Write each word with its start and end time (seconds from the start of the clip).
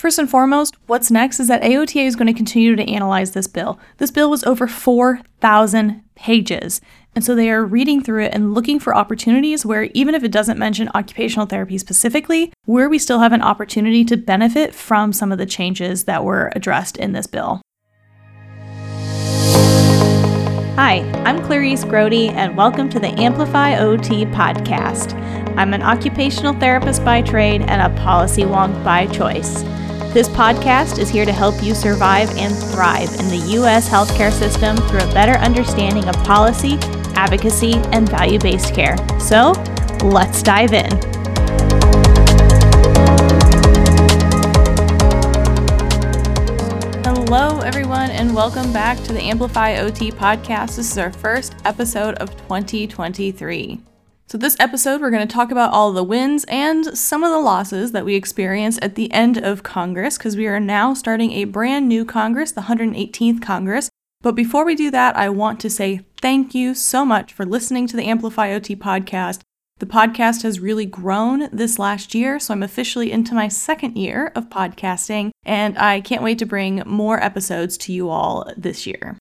First 0.00 0.18
and 0.18 0.30
foremost, 0.30 0.78
what's 0.86 1.10
next 1.10 1.40
is 1.40 1.48
that 1.48 1.60
AOTA 1.60 2.06
is 2.06 2.16
going 2.16 2.26
to 2.26 2.32
continue 2.32 2.74
to 2.74 2.90
analyze 2.90 3.32
this 3.32 3.46
bill. 3.46 3.78
This 3.98 4.10
bill 4.10 4.30
was 4.30 4.42
over 4.44 4.66
4,000 4.66 6.02
pages. 6.14 6.80
And 7.14 7.22
so 7.22 7.34
they 7.34 7.50
are 7.50 7.62
reading 7.62 8.02
through 8.02 8.24
it 8.24 8.32
and 8.32 8.54
looking 8.54 8.78
for 8.78 8.96
opportunities 8.96 9.66
where, 9.66 9.90
even 9.92 10.14
if 10.14 10.24
it 10.24 10.32
doesn't 10.32 10.58
mention 10.58 10.88
occupational 10.94 11.44
therapy 11.44 11.76
specifically, 11.76 12.50
where 12.64 12.88
we 12.88 12.98
still 12.98 13.18
have 13.18 13.34
an 13.34 13.42
opportunity 13.42 14.02
to 14.06 14.16
benefit 14.16 14.74
from 14.74 15.12
some 15.12 15.32
of 15.32 15.36
the 15.36 15.44
changes 15.44 16.04
that 16.04 16.24
were 16.24 16.50
addressed 16.56 16.96
in 16.96 17.12
this 17.12 17.26
bill. 17.26 17.60
Hi, 20.76 21.02
I'm 21.26 21.44
Clarice 21.44 21.84
Grote, 21.84 22.14
and 22.14 22.56
welcome 22.56 22.88
to 22.88 22.98
the 22.98 23.08
Amplify 23.20 23.76
OT 23.76 24.24
podcast. 24.24 25.12
I'm 25.58 25.74
an 25.74 25.82
occupational 25.82 26.54
therapist 26.54 27.04
by 27.04 27.20
trade 27.20 27.60
and 27.60 27.82
a 27.82 27.94
policy 28.02 28.44
wonk 28.44 28.82
by 28.82 29.06
choice. 29.08 29.62
This 30.12 30.28
podcast 30.28 30.98
is 30.98 31.08
here 31.08 31.24
to 31.24 31.32
help 31.32 31.62
you 31.62 31.72
survive 31.72 32.36
and 32.36 32.52
thrive 32.52 33.08
in 33.20 33.28
the 33.28 33.46
U.S. 33.52 33.88
healthcare 33.88 34.32
system 34.32 34.76
through 34.76 35.08
a 35.08 35.14
better 35.14 35.38
understanding 35.38 36.08
of 36.08 36.16
policy, 36.24 36.78
advocacy, 37.14 37.74
and 37.92 38.08
value 38.08 38.40
based 38.40 38.74
care. 38.74 38.96
So, 39.20 39.52
let's 40.02 40.42
dive 40.42 40.72
in. 40.72 40.90
Hello, 47.04 47.60
everyone, 47.60 48.10
and 48.10 48.34
welcome 48.34 48.72
back 48.72 48.98
to 49.04 49.12
the 49.12 49.22
Amplify 49.22 49.76
OT 49.76 50.10
podcast. 50.10 50.74
This 50.74 50.90
is 50.90 50.98
our 50.98 51.12
first 51.12 51.54
episode 51.64 52.16
of 52.16 52.30
2023. 52.48 53.80
So, 54.30 54.38
this 54.38 54.56
episode, 54.60 55.00
we're 55.00 55.10
going 55.10 55.26
to 55.26 55.34
talk 55.34 55.50
about 55.50 55.72
all 55.72 55.90
the 55.90 56.04
wins 56.04 56.44
and 56.44 56.96
some 56.96 57.24
of 57.24 57.32
the 57.32 57.40
losses 57.40 57.90
that 57.90 58.04
we 58.04 58.14
experienced 58.14 58.78
at 58.80 58.94
the 58.94 59.12
end 59.12 59.36
of 59.36 59.64
Congress, 59.64 60.16
because 60.16 60.36
we 60.36 60.46
are 60.46 60.60
now 60.60 60.94
starting 60.94 61.32
a 61.32 61.46
brand 61.46 61.88
new 61.88 62.04
Congress, 62.04 62.52
the 62.52 62.60
118th 62.60 63.42
Congress. 63.42 63.90
But 64.20 64.36
before 64.36 64.64
we 64.64 64.76
do 64.76 64.88
that, 64.92 65.16
I 65.16 65.30
want 65.30 65.58
to 65.62 65.68
say 65.68 66.02
thank 66.22 66.54
you 66.54 66.76
so 66.76 67.04
much 67.04 67.32
for 67.32 67.44
listening 67.44 67.88
to 67.88 67.96
the 67.96 68.04
Amplify 68.04 68.52
OT 68.52 68.76
podcast. 68.76 69.40
The 69.78 69.86
podcast 69.86 70.44
has 70.44 70.60
really 70.60 70.86
grown 70.86 71.48
this 71.52 71.80
last 71.80 72.14
year, 72.14 72.38
so 72.38 72.54
I'm 72.54 72.62
officially 72.62 73.10
into 73.10 73.34
my 73.34 73.48
second 73.48 73.96
year 73.96 74.30
of 74.36 74.48
podcasting, 74.48 75.32
and 75.44 75.76
I 75.76 76.00
can't 76.00 76.22
wait 76.22 76.38
to 76.38 76.46
bring 76.46 76.84
more 76.86 77.20
episodes 77.20 77.76
to 77.78 77.92
you 77.92 78.08
all 78.08 78.48
this 78.56 78.86
year. 78.86 79.18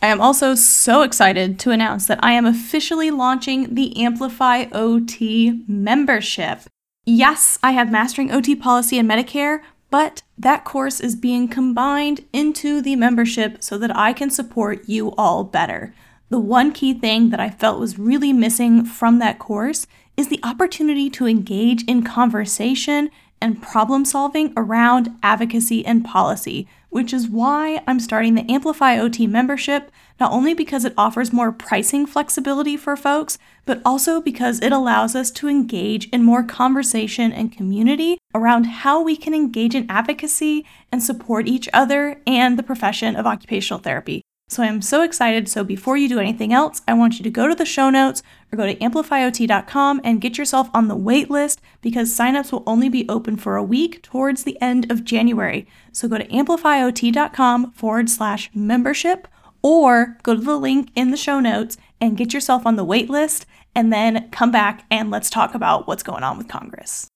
I 0.00 0.08
am 0.08 0.20
also 0.20 0.54
so 0.54 1.02
excited 1.02 1.58
to 1.60 1.70
announce 1.70 2.06
that 2.06 2.20
I 2.22 2.32
am 2.32 2.44
officially 2.44 3.10
launching 3.10 3.74
the 3.74 3.96
Amplify 4.02 4.66
OT 4.72 5.64
membership. 5.66 6.60
Yes, 7.06 7.58
I 7.62 7.72
have 7.72 7.90
Mastering 7.90 8.30
OT 8.30 8.54
Policy 8.54 8.98
and 8.98 9.08
Medicare, 9.08 9.60
but 9.90 10.22
that 10.36 10.64
course 10.64 11.00
is 11.00 11.16
being 11.16 11.48
combined 11.48 12.24
into 12.32 12.82
the 12.82 12.96
membership 12.96 13.62
so 13.62 13.78
that 13.78 13.96
I 13.96 14.12
can 14.12 14.28
support 14.28 14.88
you 14.88 15.12
all 15.12 15.44
better. 15.44 15.94
The 16.30 16.38
one 16.38 16.72
key 16.72 16.94
thing 16.94 17.30
that 17.30 17.40
I 17.40 17.48
felt 17.50 17.78
was 17.78 17.98
really 17.98 18.32
missing 18.32 18.84
from 18.84 19.20
that 19.20 19.38
course 19.38 19.86
is 20.16 20.28
the 20.28 20.40
opportunity 20.42 21.08
to 21.10 21.26
engage 21.26 21.84
in 21.84 22.02
conversation 22.02 23.10
and 23.40 23.62
problem 23.62 24.04
solving 24.04 24.52
around 24.56 25.14
advocacy 25.22 25.84
and 25.84 26.04
policy, 26.04 26.66
which 26.94 27.12
is 27.12 27.28
why 27.28 27.82
I'm 27.88 27.98
starting 27.98 28.36
the 28.36 28.48
Amplify 28.48 28.96
OT 29.00 29.26
membership, 29.26 29.90
not 30.20 30.30
only 30.30 30.54
because 30.54 30.84
it 30.84 30.94
offers 30.96 31.32
more 31.32 31.50
pricing 31.50 32.06
flexibility 32.06 32.76
for 32.76 32.94
folks, 32.94 33.36
but 33.66 33.82
also 33.84 34.20
because 34.20 34.60
it 34.60 34.70
allows 34.70 35.16
us 35.16 35.32
to 35.32 35.48
engage 35.48 36.08
in 36.10 36.22
more 36.22 36.44
conversation 36.44 37.32
and 37.32 37.50
community 37.50 38.18
around 38.32 38.66
how 38.66 39.02
we 39.02 39.16
can 39.16 39.34
engage 39.34 39.74
in 39.74 39.90
advocacy 39.90 40.64
and 40.92 41.02
support 41.02 41.48
each 41.48 41.68
other 41.72 42.20
and 42.28 42.56
the 42.56 42.62
profession 42.62 43.16
of 43.16 43.26
occupational 43.26 43.80
therapy. 43.80 44.22
So 44.54 44.62
I'm 44.62 44.82
so 44.82 45.02
excited. 45.02 45.48
So 45.48 45.64
before 45.64 45.96
you 45.96 46.08
do 46.08 46.20
anything 46.20 46.52
else, 46.52 46.80
I 46.86 46.92
want 46.94 47.18
you 47.18 47.24
to 47.24 47.30
go 47.30 47.48
to 47.48 47.56
the 47.56 47.64
show 47.64 47.90
notes 47.90 48.22
or 48.52 48.56
go 48.56 48.66
to 48.66 48.76
amplifyot.com 48.76 50.00
and 50.04 50.20
get 50.20 50.38
yourself 50.38 50.70
on 50.72 50.86
the 50.86 50.94
wait 50.94 51.28
list 51.28 51.60
because 51.82 52.16
signups 52.16 52.52
will 52.52 52.62
only 52.64 52.88
be 52.88 53.04
open 53.08 53.36
for 53.36 53.56
a 53.56 53.64
week 53.64 54.00
towards 54.02 54.44
the 54.44 54.56
end 54.62 54.92
of 54.92 55.02
January. 55.02 55.66
So 55.90 56.06
go 56.06 56.18
to 56.18 56.28
amplifyot.com 56.28 57.72
forward 57.72 58.08
slash 58.08 58.48
membership 58.54 59.26
or 59.60 60.18
go 60.22 60.36
to 60.36 60.40
the 60.40 60.56
link 60.56 60.90
in 60.94 61.10
the 61.10 61.16
show 61.16 61.40
notes 61.40 61.76
and 62.00 62.16
get 62.16 62.32
yourself 62.32 62.64
on 62.64 62.76
the 62.76 62.84
wait 62.84 63.10
list 63.10 63.46
and 63.74 63.92
then 63.92 64.30
come 64.30 64.52
back 64.52 64.84
and 64.88 65.10
let's 65.10 65.30
talk 65.30 65.56
about 65.56 65.88
what's 65.88 66.04
going 66.04 66.22
on 66.22 66.38
with 66.38 66.46
Congress. 66.46 67.08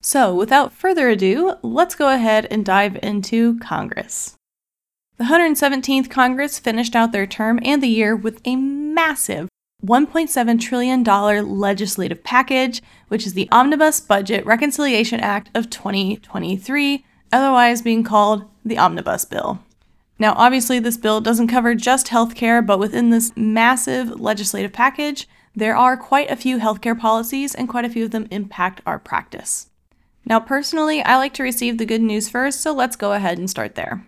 So 0.00 0.34
without 0.34 0.72
further 0.72 1.10
ado, 1.10 1.56
let's 1.60 1.94
go 1.94 2.08
ahead 2.08 2.46
and 2.50 2.64
dive 2.64 2.98
into 3.02 3.58
Congress. 3.58 4.37
The 5.18 5.24
117th 5.24 6.08
Congress 6.08 6.60
finished 6.60 6.94
out 6.94 7.10
their 7.10 7.26
term 7.26 7.58
and 7.64 7.82
the 7.82 7.88
year 7.88 8.14
with 8.14 8.40
a 8.44 8.54
massive 8.54 9.48
$1.7 9.84 10.60
trillion 10.60 11.02
legislative 11.02 12.22
package, 12.22 12.80
which 13.08 13.26
is 13.26 13.34
the 13.34 13.48
Omnibus 13.50 13.98
Budget 13.98 14.46
Reconciliation 14.46 15.18
Act 15.18 15.50
of 15.56 15.70
2023, 15.70 17.04
otherwise 17.32 17.82
being 17.82 18.04
called 18.04 18.44
the 18.64 18.78
Omnibus 18.78 19.24
Bill. 19.24 19.58
Now, 20.20 20.34
obviously, 20.36 20.78
this 20.78 20.96
bill 20.96 21.20
doesn't 21.20 21.48
cover 21.48 21.74
just 21.74 22.06
healthcare, 22.06 22.64
but 22.64 22.78
within 22.78 23.10
this 23.10 23.32
massive 23.36 24.20
legislative 24.20 24.72
package, 24.72 25.28
there 25.52 25.76
are 25.76 25.96
quite 25.96 26.30
a 26.30 26.36
few 26.36 26.58
healthcare 26.58 26.98
policies, 26.98 27.56
and 27.56 27.68
quite 27.68 27.84
a 27.84 27.90
few 27.90 28.04
of 28.04 28.12
them 28.12 28.28
impact 28.30 28.82
our 28.86 29.00
practice. 29.00 29.66
Now, 30.24 30.38
personally, 30.38 31.02
I 31.02 31.16
like 31.16 31.34
to 31.34 31.42
receive 31.42 31.78
the 31.78 31.86
good 31.86 32.02
news 32.02 32.28
first, 32.28 32.60
so 32.60 32.72
let's 32.72 32.94
go 32.94 33.14
ahead 33.14 33.38
and 33.38 33.50
start 33.50 33.74
there. 33.74 34.06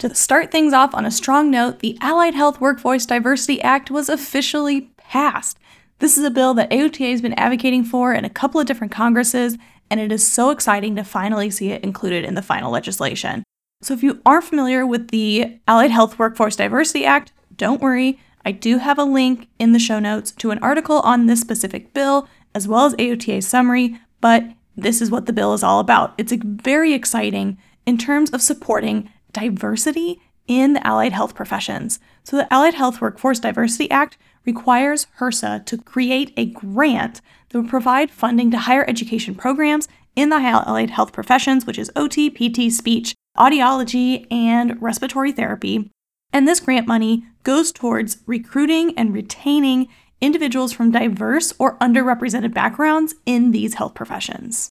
To 0.00 0.14
start 0.14 0.50
things 0.50 0.72
off 0.72 0.94
on 0.94 1.04
a 1.04 1.10
strong 1.10 1.50
note, 1.50 1.80
the 1.80 1.98
Allied 2.00 2.34
Health 2.34 2.58
Workforce 2.58 3.04
Diversity 3.04 3.60
Act 3.60 3.90
was 3.90 4.08
officially 4.08 4.90
passed. 4.96 5.58
This 5.98 6.16
is 6.16 6.24
a 6.24 6.30
bill 6.30 6.54
that 6.54 6.70
AOTA 6.70 7.10
has 7.10 7.20
been 7.20 7.34
advocating 7.34 7.84
for 7.84 8.14
in 8.14 8.24
a 8.24 8.30
couple 8.30 8.58
of 8.58 8.66
different 8.66 8.94
Congresses, 8.94 9.58
and 9.90 10.00
it 10.00 10.10
is 10.10 10.26
so 10.26 10.48
exciting 10.48 10.96
to 10.96 11.04
finally 11.04 11.50
see 11.50 11.68
it 11.68 11.84
included 11.84 12.24
in 12.24 12.34
the 12.34 12.40
final 12.40 12.70
legislation. 12.70 13.44
So, 13.82 13.92
if 13.92 14.02
you 14.02 14.22
aren't 14.24 14.44
familiar 14.44 14.86
with 14.86 15.08
the 15.08 15.60
Allied 15.68 15.90
Health 15.90 16.18
Workforce 16.18 16.56
Diversity 16.56 17.04
Act, 17.04 17.32
don't 17.54 17.82
worry. 17.82 18.18
I 18.42 18.52
do 18.52 18.78
have 18.78 18.98
a 18.98 19.04
link 19.04 19.48
in 19.58 19.72
the 19.72 19.78
show 19.78 19.98
notes 19.98 20.30
to 20.30 20.50
an 20.50 20.60
article 20.60 21.00
on 21.00 21.26
this 21.26 21.42
specific 21.42 21.92
bill, 21.92 22.26
as 22.54 22.66
well 22.66 22.86
as 22.86 22.94
AOTA's 22.94 23.46
summary, 23.46 24.00
but 24.22 24.44
this 24.78 25.02
is 25.02 25.10
what 25.10 25.26
the 25.26 25.34
bill 25.34 25.52
is 25.52 25.62
all 25.62 25.78
about. 25.78 26.14
It's 26.16 26.32
very 26.32 26.94
exciting 26.94 27.58
in 27.84 27.98
terms 27.98 28.30
of 28.30 28.40
supporting 28.40 29.10
diversity 29.32 30.20
in 30.46 30.72
the 30.72 30.86
allied 30.86 31.12
health 31.12 31.34
professions. 31.34 32.00
So, 32.24 32.36
the 32.36 32.52
Allied 32.52 32.74
Health 32.74 33.00
Workforce 33.00 33.38
Diversity 33.38 33.90
Act 33.90 34.18
requires 34.44 35.06
HRSA 35.18 35.64
to 35.66 35.78
create 35.78 36.32
a 36.36 36.46
grant 36.46 37.20
that 37.48 37.60
would 37.60 37.70
provide 37.70 38.10
funding 38.10 38.50
to 38.50 38.58
higher 38.58 38.84
education 38.88 39.34
programs 39.34 39.86
in 40.16 40.28
the 40.28 40.36
allied 40.36 40.90
health 40.90 41.12
professions, 41.12 41.66
which 41.66 41.78
is 41.78 41.92
OT, 41.94 42.30
PT, 42.30 42.72
speech, 42.72 43.14
audiology, 43.38 44.26
and 44.30 44.80
respiratory 44.82 45.32
therapy. 45.32 45.90
And 46.32 46.46
this 46.46 46.60
grant 46.60 46.86
money 46.86 47.24
goes 47.42 47.72
towards 47.72 48.18
recruiting 48.26 48.96
and 48.98 49.14
retaining 49.14 49.88
individuals 50.20 50.72
from 50.72 50.90
diverse 50.90 51.52
or 51.58 51.78
underrepresented 51.78 52.52
backgrounds 52.52 53.14
in 53.24 53.52
these 53.52 53.74
health 53.74 53.94
professions. 53.94 54.70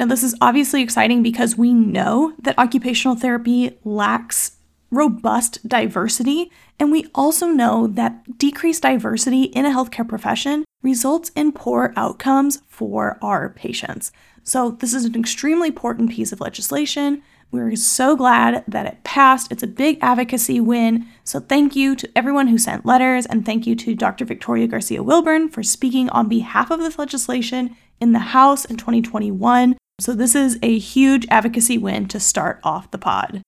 Now, 0.00 0.06
this 0.06 0.22
is 0.22 0.34
obviously 0.40 0.80
exciting 0.80 1.22
because 1.22 1.58
we 1.58 1.74
know 1.74 2.32
that 2.40 2.58
occupational 2.58 3.16
therapy 3.16 3.78
lacks 3.84 4.56
robust 4.90 5.68
diversity, 5.68 6.50
and 6.78 6.90
we 6.90 7.10
also 7.14 7.48
know 7.48 7.86
that 7.86 8.38
decreased 8.38 8.80
diversity 8.80 9.42
in 9.42 9.66
a 9.66 9.68
healthcare 9.68 10.08
profession 10.08 10.64
results 10.82 11.30
in 11.36 11.52
poor 11.52 11.92
outcomes 11.96 12.62
for 12.66 13.18
our 13.20 13.50
patients. 13.50 14.10
So, 14.42 14.70
this 14.70 14.94
is 14.94 15.04
an 15.04 15.20
extremely 15.20 15.68
important 15.68 16.12
piece 16.12 16.32
of 16.32 16.40
legislation. 16.40 17.22
We're 17.50 17.76
so 17.76 18.16
glad 18.16 18.64
that 18.66 18.86
it 18.86 19.04
passed. 19.04 19.52
It's 19.52 19.62
a 19.62 19.66
big 19.66 19.98
advocacy 20.00 20.60
win. 20.60 21.08
So, 21.24 21.40
thank 21.40 21.76
you 21.76 21.94
to 21.96 22.10
everyone 22.16 22.48
who 22.48 22.56
sent 22.56 22.86
letters, 22.86 23.26
and 23.26 23.44
thank 23.44 23.66
you 23.66 23.76
to 23.76 23.94
Dr. 23.94 24.24
Victoria 24.24 24.66
Garcia 24.66 25.02
Wilburn 25.02 25.50
for 25.50 25.62
speaking 25.62 26.08
on 26.08 26.26
behalf 26.26 26.70
of 26.70 26.80
this 26.80 26.98
legislation 26.98 27.76
in 28.00 28.12
the 28.12 28.18
House 28.18 28.64
in 28.64 28.78
2021. 28.78 29.76
So, 30.00 30.14
this 30.14 30.34
is 30.34 30.58
a 30.62 30.78
huge 30.78 31.26
advocacy 31.28 31.76
win 31.76 32.08
to 32.08 32.18
start 32.18 32.58
off 32.64 32.90
the 32.90 32.96
pod. 32.96 33.42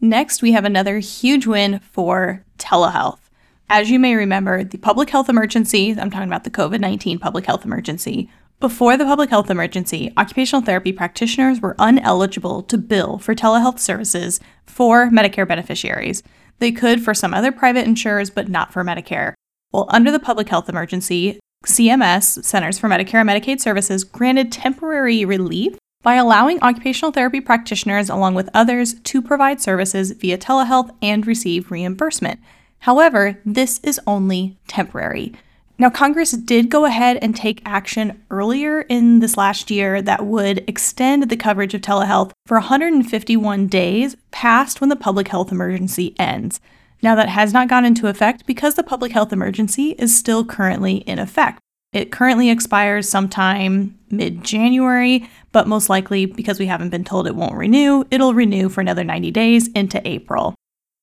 Next, 0.00 0.42
we 0.42 0.52
have 0.52 0.64
another 0.64 1.00
huge 1.00 1.44
win 1.44 1.80
for 1.80 2.44
telehealth. 2.56 3.18
As 3.68 3.90
you 3.90 3.98
may 3.98 4.14
remember, 4.14 4.62
the 4.62 4.78
public 4.78 5.10
health 5.10 5.28
emergency, 5.28 5.96
I'm 5.98 6.08
talking 6.08 6.28
about 6.28 6.44
the 6.44 6.50
COVID 6.50 6.78
19 6.78 7.18
public 7.18 7.46
health 7.46 7.64
emergency, 7.64 8.30
before 8.60 8.96
the 8.96 9.04
public 9.04 9.30
health 9.30 9.50
emergency, 9.50 10.12
occupational 10.16 10.62
therapy 10.62 10.92
practitioners 10.92 11.60
were 11.60 11.74
uneligible 11.76 12.66
to 12.68 12.78
bill 12.78 13.18
for 13.18 13.34
telehealth 13.34 13.80
services 13.80 14.38
for 14.66 15.10
Medicare 15.10 15.46
beneficiaries. 15.46 16.22
They 16.60 16.70
could 16.70 17.02
for 17.02 17.14
some 17.14 17.34
other 17.34 17.50
private 17.50 17.86
insurers, 17.86 18.30
but 18.30 18.48
not 18.48 18.72
for 18.72 18.84
Medicare. 18.84 19.34
Well, 19.72 19.86
under 19.90 20.12
the 20.12 20.18
public 20.18 20.48
health 20.48 20.68
emergency, 20.68 21.40
CMS, 21.66 22.44
Centers 22.44 22.78
for 22.78 22.88
Medicare 22.88 23.20
and 23.20 23.28
Medicaid 23.28 23.60
Services, 23.60 24.04
granted 24.04 24.50
temporary 24.50 25.24
relief 25.24 25.76
by 26.08 26.14
allowing 26.14 26.58
occupational 26.62 27.12
therapy 27.12 27.38
practitioners, 27.38 28.08
along 28.08 28.34
with 28.34 28.48
others, 28.54 28.94
to 29.00 29.20
provide 29.20 29.60
services 29.60 30.10
via 30.12 30.38
telehealth 30.38 30.88
and 31.02 31.26
receive 31.26 31.70
reimbursement. 31.70 32.40
However, 32.78 33.38
this 33.44 33.78
is 33.80 34.00
only 34.06 34.56
temporary. 34.66 35.34
Now, 35.76 35.90
Congress 35.90 36.30
did 36.30 36.70
go 36.70 36.86
ahead 36.86 37.18
and 37.20 37.36
take 37.36 37.60
action 37.66 38.24
earlier 38.30 38.80
in 38.80 39.18
this 39.18 39.36
last 39.36 39.70
year 39.70 40.00
that 40.00 40.24
would 40.24 40.64
extend 40.66 41.28
the 41.28 41.36
coverage 41.36 41.74
of 41.74 41.82
telehealth 41.82 42.32
for 42.46 42.56
151 42.56 43.66
days 43.66 44.16
past 44.30 44.80
when 44.80 44.88
the 44.88 44.96
public 44.96 45.28
health 45.28 45.52
emergency 45.52 46.14
ends. 46.18 46.58
Now, 47.02 47.16
that 47.16 47.28
has 47.28 47.52
not 47.52 47.68
gone 47.68 47.84
into 47.84 48.06
effect 48.06 48.46
because 48.46 48.76
the 48.76 48.82
public 48.82 49.12
health 49.12 49.30
emergency 49.30 49.90
is 49.98 50.16
still 50.16 50.42
currently 50.42 50.96
in 51.06 51.18
effect. 51.18 51.60
It 51.92 52.12
currently 52.12 52.50
expires 52.50 53.08
sometime 53.08 53.98
mid 54.10 54.44
January, 54.44 55.28
but 55.52 55.66
most 55.66 55.88
likely, 55.88 56.26
because 56.26 56.58
we 56.58 56.66
haven't 56.66 56.90
been 56.90 57.04
told 57.04 57.26
it 57.26 57.34
won't 57.34 57.54
renew, 57.54 58.04
it'll 58.10 58.34
renew 58.34 58.68
for 58.68 58.80
another 58.80 59.04
90 59.04 59.30
days 59.30 59.68
into 59.68 60.06
April. 60.06 60.54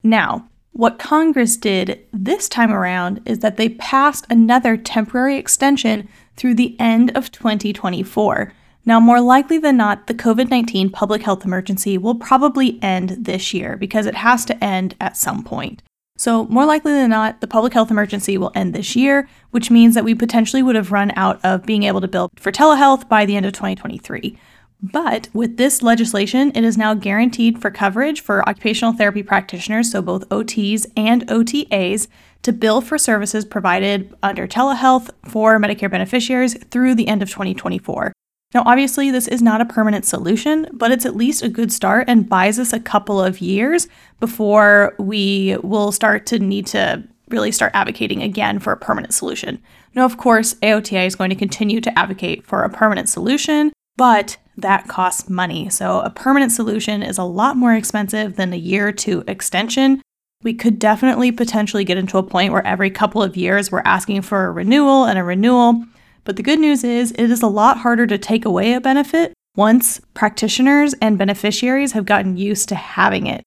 Now, 0.04 0.48
what 0.74 1.00
Congress 1.00 1.58
did 1.58 2.06
this 2.12 2.50
time 2.50 2.72
around 2.72 3.22
is 3.26 3.40
that 3.40 3.58
they 3.58 3.70
passed 3.70 4.28
another 4.30 4.78
temporary 4.78 5.38
extension 5.38 6.08
through 6.36 6.56
the 6.56 6.76
end 6.80 7.16
of 7.18 7.32
2024. 7.32 8.54
Now, 8.86 9.00
more 9.00 9.22
likely 9.22 9.58
than 9.58 9.78
not, 9.78 10.06
the 10.06 10.14
COVID 10.14 10.52
19 10.52 10.92
public 10.92 11.24
health 11.24 11.46
emergency 11.46 11.98
will 11.98 12.16
probably 12.16 12.78
end 12.84 13.18
this 13.22 13.54
year 13.54 13.78
because 13.78 14.06
it 14.06 14.16
has 14.16 14.46
to 14.46 14.64
end 14.64 14.96
at 15.00 15.18
some 15.18 15.44
point. 15.44 15.82
So, 16.18 16.46
more 16.46 16.66
likely 16.66 16.94
than 16.94 17.10
not, 17.10 17.42
the 17.42 17.48
public 17.48 17.74
health 17.74 17.92
emergency 17.92 18.38
will 18.38 18.52
end 18.56 18.74
this 18.74 18.96
year, 18.96 19.28
which 19.52 19.70
means 19.70 19.96
that 19.96 20.06
we 20.06 20.16
potentially 20.16 20.64
would 20.64 20.76
have 20.76 20.92
run 20.94 21.12
out 21.18 21.44
of 21.44 21.66
being 21.66 21.84
able 21.84 22.00
to 22.02 22.08
bill 22.08 22.30
for 22.38 22.52
telehealth 22.52 23.10
by 23.10 23.26
the 23.26 23.36
end 23.36 23.46
of 23.46 23.54
2023. 23.54 24.38
But 24.82 25.30
with 25.34 25.58
this 25.58 25.82
legislation, 25.82 26.52
it 26.56 26.64
is 26.64 26.78
now 26.78 26.94
guaranteed 26.94 27.62
for 27.62 27.72
coverage 27.72 28.22
for 28.22 28.48
occupational 28.48 28.94
therapy 28.94 29.24
practitioners, 29.24 29.92
so 29.92 30.02
both 30.02 30.30
OTs 30.30 30.86
and 30.96 31.28
OTAs, 31.28 32.08
to 32.44 32.54
bill 32.54 32.80
for 32.80 32.98
services 32.98 33.44
provided 33.44 34.14
under 34.22 34.48
telehealth 34.48 35.10
for 35.28 35.60
Medicare 35.60 35.90
beneficiaries 35.90 36.64
through 36.66 36.96
the 36.96 37.08
end 37.08 37.24
of 37.24 37.30
2024. 37.30 38.14
Now, 38.56 38.64
obviously, 38.66 39.12
this 39.12 39.28
is 39.28 39.42
not 39.42 39.60
a 39.60 39.66
permanent 39.66 40.06
solution, 40.06 40.70
but 40.72 40.90
it's 40.90 41.06
at 41.06 41.18
least 41.18 41.44
a 41.44 41.50
good 41.50 41.74
start 41.74 42.06
and 42.08 42.28
buys 42.28 42.58
us 42.58 42.72
a 42.72 42.80
couple 42.80 43.22
of 43.22 43.42
years 43.42 43.90
before 44.22 44.96
we 44.98 45.58
will 45.62 45.92
start 45.92 46.26
to 46.28 46.40
need 46.40 46.66
to 46.68 47.04
really 47.28 47.52
start 47.52 47.74
advocating 47.76 48.24
again 48.24 48.60
for 48.60 48.72
a 48.72 48.78
permanent 48.78 49.14
solution. 49.14 49.62
Now, 49.94 50.06
of 50.06 50.16
course, 50.16 50.54
AOTA 50.64 51.06
is 51.06 51.16
going 51.16 51.32
to 51.32 51.36
continue 51.36 51.82
to 51.82 52.00
advocate 52.00 52.46
for 52.46 52.64
a 52.64 52.70
permanent 52.70 53.10
solution, 53.10 53.74
but 53.98 54.38
that 54.56 54.88
costs 54.88 55.30
money. 55.30 55.70
So 55.70 56.00
a 56.00 56.10
permanent 56.10 56.54
solution 56.54 57.04
is 57.04 57.18
a 57.18 57.24
lot 57.24 57.58
more 57.58 57.74
expensive 57.74 58.38
than 58.38 58.54
a 58.54 58.58
year 58.58 58.94
two 58.94 59.26
extension. 59.28 60.02
We 60.44 60.54
could 60.54 60.80
definitely 60.80 61.34
potentially 61.34 61.84
get 61.84 61.98
into 61.98 62.18
a 62.18 62.24
point 62.24 62.54
where 62.54 62.66
every 62.66 62.90
couple 62.90 63.22
of 63.22 63.36
years 63.36 63.70
we're 63.70 63.82
asking 63.84 64.22
for 64.22 64.46
a 64.46 64.52
renewal 64.52 65.04
and 65.04 65.20
a 65.20 65.24
renewal. 65.26 65.84
But 66.26 66.36
the 66.36 66.44
good 66.44 66.60
news 66.60 66.84
is 66.84 67.12
it 67.12 67.32
is 67.32 67.44
a 67.44 67.48
lot 67.48 67.78
harder 67.78 68.08
to 68.08 68.18
take 68.18 68.46
away 68.46 68.74
a 68.74 68.82
benefit 68.82 69.34
once 69.56 70.02
practitioners 70.14 70.94
and 71.02 71.18
beneficiaries 71.18 71.94
have 71.94 72.06
gotten 72.06 72.36
used 72.36 72.68
to 72.70 72.76
having 72.76 73.28
it. 73.28 73.44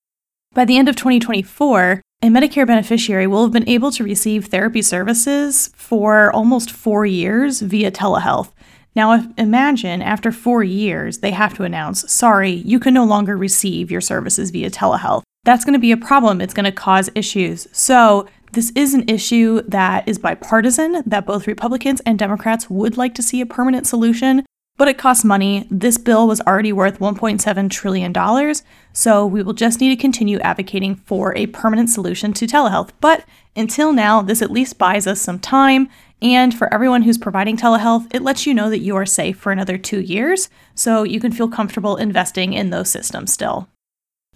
By 0.55 0.65
the 0.65 0.79
end 0.79 0.89
of 0.89 0.97
2024, 0.97 2.01
a 2.23 2.27
Medicare 2.27 2.67
beneficiary 2.67 3.27
will 3.27 3.43
have 3.43 3.53
been 3.53 3.69
able 3.69 3.91
to 3.93 4.05
receive 4.05 4.47
therapy 4.47 4.81
services 4.81 5.71
for 5.75 6.33
almost 6.33 6.71
four 6.71 7.05
years 7.05 7.61
via 7.61 7.91
telehealth. 7.91 8.53
Now, 8.97 9.29
imagine 9.37 10.01
after 10.01 10.33
four 10.33 10.65
years, 10.65 11.19
they 11.19 11.31
have 11.33 11.55
to 11.55 11.65
announce, 11.65 12.11
sorry, 12.11 12.51
you 12.51 12.81
can 12.81 12.95
no 12.95 13.05
longer 13.05 13.37
receive 13.37 13.91
your 13.91 14.01
services 14.01 14.51
via 14.51 14.71
telehealth. 14.71 15.23
That's 15.45 15.65
going 15.65 15.75
to 15.75 15.79
be 15.79 15.93
a 15.93 15.97
problem. 15.97 16.41
It's 16.41 16.55
going 16.55 16.65
to 16.65 16.73
cause 16.73 17.11
issues. 17.15 17.69
So, 17.71 18.29
this 18.53 18.73
is 18.75 18.95
an 18.95 19.09
issue 19.09 19.63
that 19.63 20.09
is 20.09 20.19
bipartisan, 20.19 21.03
that 21.07 21.27
both 21.27 21.47
Republicans 21.47 22.01
and 22.07 22.19
Democrats 22.19 22.71
would 22.71 22.97
like 22.97 23.15
to 23.15 23.23
see 23.23 23.41
a 23.41 23.47
permanent 23.47 23.87
solution, 23.87 24.45
but 24.77 24.89
it 24.89 24.99
costs 24.99 25.25
money. 25.25 25.67
This 25.71 25.99
bill 25.99 26.27
was 26.27 26.41
already 26.43 26.73
worth 26.73 26.99
$1.7 27.01 27.71
trillion, 27.71 28.55
so 28.93 29.27
we 29.27 29.43
will 29.43 29.53
just 29.53 29.81
need 29.81 29.91
to 29.91 30.01
continue 30.01 30.39
advocating 30.39 30.97
for 30.97 31.37
a 31.37 31.47
permanent 31.47 31.91
solution 31.91 32.33
to 32.35 32.47
telehealth. 32.47 32.91
But 33.01 33.25
until 33.57 33.93
now, 33.93 34.23
this 34.23 34.41
at 34.41 34.51
least 34.51 34.79
buys 34.79 35.07
us 35.07 35.21
some 35.21 35.41
time 35.41 35.89
and 36.21 36.57
for 36.57 36.73
everyone 36.73 37.03
who's 37.03 37.19
providing 37.19 37.57
telehealth, 37.57 38.13
it 38.13 38.23
lets 38.23 38.47
you 38.47 38.53
know 38.55 38.71
that 38.71 38.81
you 38.81 38.97
are 38.97 39.07
safe 39.07 39.39
for 39.39 39.53
another 39.53 39.79
two 39.79 40.01
years, 40.01 40.49
so 40.75 41.05
you 41.05 41.21
can 41.21 41.33
feel 41.33 41.49
comfortable 41.49 41.97
investing 41.97 42.53
in 42.53 42.71
those 42.71 42.91
systems 42.91 43.33
still. 43.33 43.69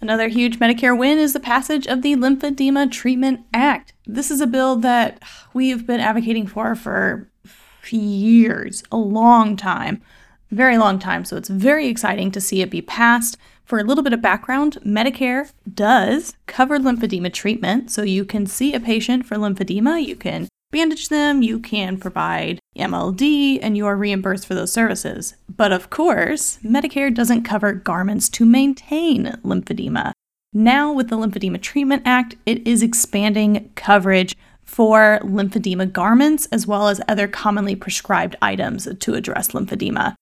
Another 0.03 0.27
huge 0.27 0.59
Medicare 0.59 0.97
win 0.97 1.17
is 1.17 1.31
the 1.31 1.39
passage 1.39 1.87
of 1.87 2.01
the 2.01 2.13
Lymphedema 2.17 2.91
Treatment 2.91 3.45
Act. 3.53 3.93
This 4.05 4.31
is 4.31 4.41
a 4.41 4.47
bill 4.47 4.75
that 4.75 5.23
we've 5.53 5.87
been 5.87 6.01
advocating 6.01 6.45
for 6.45 6.75
for 6.75 7.29
years, 7.89 8.83
a 8.91 8.97
long 8.97 9.55
time, 9.55 10.01
very 10.51 10.77
long 10.77 10.99
time. 10.99 11.23
So 11.23 11.37
it's 11.37 11.47
very 11.47 11.87
exciting 11.87 12.31
to 12.31 12.41
see 12.41 12.61
it 12.61 12.69
be 12.69 12.81
passed. 12.81 13.37
For 13.63 13.79
a 13.79 13.83
little 13.85 14.03
bit 14.03 14.11
of 14.11 14.21
background, 14.21 14.77
Medicare 14.85 15.49
does 15.73 16.35
cover 16.47 16.79
lymphedema 16.79 17.31
treatment. 17.31 17.89
So 17.89 18.01
you 18.01 18.25
can 18.25 18.45
see 18.45 18.73
a 18.73 18.81
patient 18.81 19.25
for 19.25 19.37
lymphedema, 19.37 20.05
you 20.05 20.17
can 20.17 20.49
bandage 20.73 21.07
them, 21.07 21.41
you 21.41 21.59
can 21.59 21.97
provide 21.97 22.59
MLD, 22.75 23.59
and 23.61 23.77
you 23.77 23.85
are 23.85 23.95
reimbursed 23.95 24.45
for 24.45 24.55
those 24.55 24.73
services. 24.73 25.35
But 25.47 25.71
of 25.71 25.89
course, 25.89 26.57
Medicare 26.63 27.13
doesn't 27.13 27.43
cover 27.43 27.71
garments 27.71 28.27
to 28.29 28.45
maintain 28.45 29.37
lymphedema. 29.45 30.11
Now, 30.51 30.91
with 30.91 31.09
the 31.09 31.17
Lymphedema 31.17 31.61
Treatment 31.61 32.01
Act, 32.05 32.35
it 32.45 32.67
is 32.67 32.83
expanding 32.83 33.71
coverage 33.75 34.35
for 34.63 35.19
lymphedema 35.23 35.91
garments 35.91 36.47
as 36.51 36.67
well 36.67 36.87
as 36.87 37.01
other 37.07 37.27
commonly 37.27 37.75
prescribed 37.75 38.35
items 38.41 38.87
to 38.99 39.13
address 39.13 39.49
lymphedema. 39.49 40.15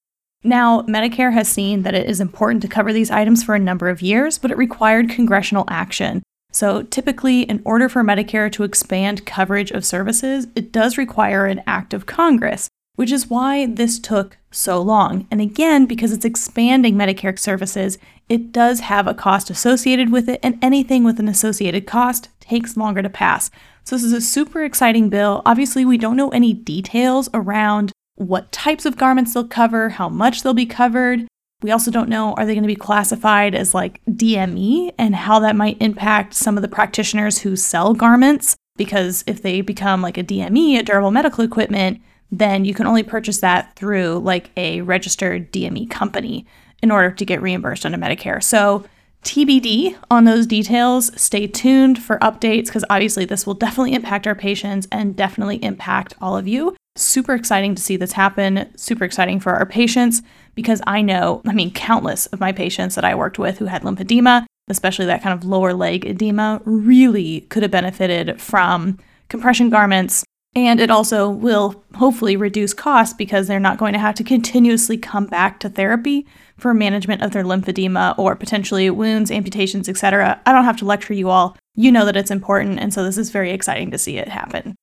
Now, 0.44 0.82
Medicare 0.84 1.34
has 1.34 1.48
seen 1.48 1.84
that 1.84 1.94
it 1.94 2.10
is 2.10 2.20
important 2.20 2.62
to 2.64 2.68
cover 2.68 2.92
these 2.92 3.12
items 3.12 3.44
for 3.44 3.56
a 3.56 3.60
number 3.60 3.90
of 3.90 4.02
years, 4.02 4.38
but 4.38 4.52
it 4.52 4.58
required 4.58 5.10
congressional 5.10 5.66
action. 5.70 6.24
So, 6.52 6.84
typically, 6.84 7.44
in 7.44 7.62
order 7.64 7.88
for 7.88 8.04
Medicare 8.04 8.52
to 8.52 8.64
expand 8.64 9.26
coverage 9.26 9.72
of 9.72 9.86
services, 9.86 10.48
it 10.56 10.72
does 10.72 10.98
require 10.98 11.46
an 11.46 11.64
act 11.66 11.94
of 11.94 12.06
Congress, 12.06 12.68
which 12.96 13.12
is 13.12 13.30
why 13.30 13.66
this 13.66 14.00
took 14.00 14.38
so 14.52 14.82
long. 14.82 15.28
And 15.32 15.40
again, 15.40 15.86
because 15.86 16.12
it's 16.12 16.26
expanding 16.26 16.96
Medicare 16.96 17.40
services, 17.40 17.98
it 18.28 18.52
does 18.52 18.82
have 18.82 19.08
a 19.08 19.14
cost 19.14 19.50
associated 19.50 20.12
with 20.12 20.28
it, 20.28 20.42
and 20.44 20.60
anything 20.62 21.06
with 21.06 21.20
an 21.20 21.30
associated 21.30 21.88
cost 21.88 22.28
takes 22.42 22.76
longer 22.76 23.02
to 23.02 23.10
pass. 23.10 23.50
So, 23.86 23.96
this 23.96 24.04
is 24.04 24.14
a 24.14 24.22
super 24.22 24.64
exciting 24.64 25.10
bill. 25.10 25.42
Obviously, 25.46 25.86
we 25.86 25.98
don't 25.98 26.18
know 26.18 26.30
any 26.30 26.54
details 26.54 27.30
around 27.34 27.94
what 28.16 28.52
types 28.52 28.86
of 28.86 28.98
garments 28.98 29.34
they'll 29.34 29.48
cover, 29.48 29.90
how 29.90 30.10
much 30.10 30.44
they'll 30.44 30.54
be 30.54 30.66
covered. 30.66 31.28
We 31.62 31.72
also 31.72 31.92
don't 31.92 32.10
know 32.10 32.34
are 32.34 32.46
they 32.46 32.54
going 32.54 32.64
to 32.64 32.68
be 32.68 32.76
classified 32.76 33.54
as 33.54 33.74
like 33.74 34.02
DME 34.10 34.94
and 34.98 35.16
how 35.16 35.40
that 35.40 35.56
might 35.56 35.82
impact 35.82 36.34
some 36.34 36.58
of 36.58 36.62
the 36.62 36.68
practitioners 36.68 37.40
who 37.40 37.56
sell 37.56 37.94
garments. 37.94 38.56
Because 38.78 39.24
if 39.28 39.42
they 39.42 39.62
become 39.62 40.02
like 40.02 40.18
a 40.18 40.24
DME, 40.24 40.80
a 40.80 40.84
durable 40.84 41.12
medical 41.12 41.44
equipment, 41.44 42.02
then 42.32 42.66
you 42.66 42.74
can 42.74 42.88
only 42.88 43.04
purchase 43.04 43.40
that 43.40 43.76
through 43.76 44.20
like 44.20 44.50
a 44.58 44.82
registered 44.82 45.52
DME 45.52 45.90
company 45.90 46.48
in 46.82 46.90
order 46.90 47.12
to 47.12 47.26
get 47.26 47.42
reimbursed 47.42 47.86
under 47.86 47.98
Medicare. 47.98 48.42
So, 48.42 48.86
TBD 49.24 49.96
on 50.10 50.24
those 50.24 50.48
details. 50.48 51.12
Stay 51.20 51.46
tuned 51.46 52.02
for 52.02 52.18
updates 52.20 52.66
because 52.66 52.86
obviously 52.90 53.24
this 53.26 53.46
will 53.46 53.54
definitely 53.54 53.94
impact 53.94 54.26
our 54.26 54.34
patients 54.34 54.88
and 54.92 55.16
definitely 55.16 55.64
impact 55.64 56.16
all 56.20 56.36
of 56.36 56.48
you. 56.48 56.76
Super 56.98 57.34
exciting 57.34 57.74
to 57.76 57.82
see 57.82 57.96
this 57.96 58.12
happen. 58.14 58.70
Super 58.76 59.06
exciting 59.06 59.40
for 59.40 59.54
our 59.54 59.66
patients 59.66 60.22
because 60.56 60.82
I 60.86 61.02
know, 61.02 61.42
I 61.48 61.54
mean, 61.54 61.72
countless 61.72 62.26
of 62.28 62.40
my 62.40 62.52
patients 62.52 62.96
that 62.96 63.06
I 63.06 63.16
worked 63.16 63.40
with 63.40 63.60
who 63.60 63.66
had 63.66 63.84
lymphedema, 63.84 64.46
especially 64.70 65.06
that 65.06 65.24
kind 65.24 65.34
of 65.38 65.48
lower 65.48 65.74
leg 65.74 66.06
edema, 66.06 66.62
really 66.66 67.42
could 67.42 67.64
have 67.64 67.72
benefited 67.72 68.42
from 68.42 69.00
compression 69.30 69.70
garments. 69.70 70.26
And 70.54 70.82
it 70.82 70.92
also 70.92 71.30
will 71.30 71.82
hopefully 71.96 72.36
reduce 72.36 72.74
costs 72.74 73.14
because 73.14 73.48
they're 73.48 73.58
not 73.58 73.78
going 73.78 73.94
to 73.94 74.00
have 74.00 74.16
to 74.16 74.24
continuously 74.24 74.98
come 74.98 75.26
back 75.28 75.62
to 75.62 75.70
therapy 75.70 76.28
for 76.58 76.74
management 76.74 77.22
of 77.22 77.32
their 77.32 77.46
lymphedema 77.46 78.20
or 78.20 78.36
potentially 78.36 78.90
wounds, 78.90 79.32
amputations, 79.32 79.88
etc. 79.88 80.42
I 80.46 80.52
don't 80.52 80.66
have 80.66 80.76
to 80.78 80.86
lecture 80.86 81.14
you 81.14 81.30
all. 81.30 81.56
You 81.76 81.90
know 81.90 82.04
that 82.04 82.18
it's 82.18 82.32
important, 82.32 82.80
and 82.80 82.94
so 82.94 83.02
this 83.02 83.18
is 83.18 83.30
very 83.30 83.52
exciting 83.52 83.92
to 83.92 83.98
see 83.98 84.18
it 84.18 84.28
happen. 84.28 84.76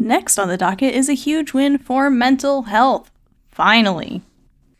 Next 0.00 0.38
on 0.38 0.48
the 0.48 0.56
docket 0.56 0.94
is 0.94 1.10
a 1.10 1.12
huge 1.12 1.52
win 1.52 1.76
for 1.76 2.08
mental 2.08 2.62
health. 2.62 3.10
Finally. 3.50 4.22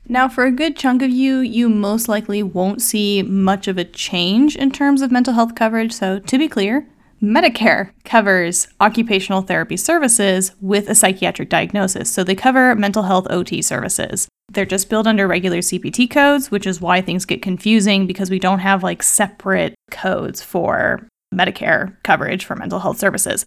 Now, 0.09 0.31
for 0.31 0.47
a 0.47 0.51
good 0.51 0.79
chunk 0.79 1.03
of 1.03 1.11
you, 1.11 1.41
you 1.41 1.69
most 1.69 2.09
likely 2.09 2.43
won't 2.43 2.81
see 2.81 3.23
much 3.23 3.69
of 3.69 3.77
a 3.77 3.85
change 3.85 4.57
in 4.57 4.71
terms 4.71 5.03
of 5.03 5.13
mental 5.13 5.35
health 5.35 5.55
coverage. 5.55 5.93
So, 5.93 6.21
to 6.21 6.39
be 6.39 6.49
clear, 6.49 6.89
Medicare 7.23 7.91
covers 8.03 8.69
occupational 8.81 9.43
therapy 9.43 9.77
services 9.77 10.53
with 10.63 10.89
a 10.89 10.95
psychiatric 10.95 11.51
diagnosis. 11.51 12.11
So 12.11 12.25
they 12.25 12.35
cover 12.35 12.75
mental 12.75 13.03
health 13.03 13.27
OT 13.29 13.61
services. 13.61 14.27
They're 14.51 14.65
just 14.65 14.89
billed 14.89 15.07
under 15.07 15.29
regular 15.29 15.59
CPT 15.59 16.11
codes, 16.11 16.51
which 16.51 16.67
is 16.67 16.81
why 16.81 17.03
things 17.03 17.27
get 17.27 17.43
confusing 17.43 18.07
because 18.07 18.31
we 18.31 18.39
don't 18.39 18.61
have 18.61 18.83
like 18.83 19.03
separate 19.03 19.75
codes 19.91 20.41
for 20.43 21.07
Medicare 21.33 21.95
coverage 22.05 22.47
for 22.47 22.57
mental 22.57 22.81
health 22.81 22.99
services. 22.99 23.45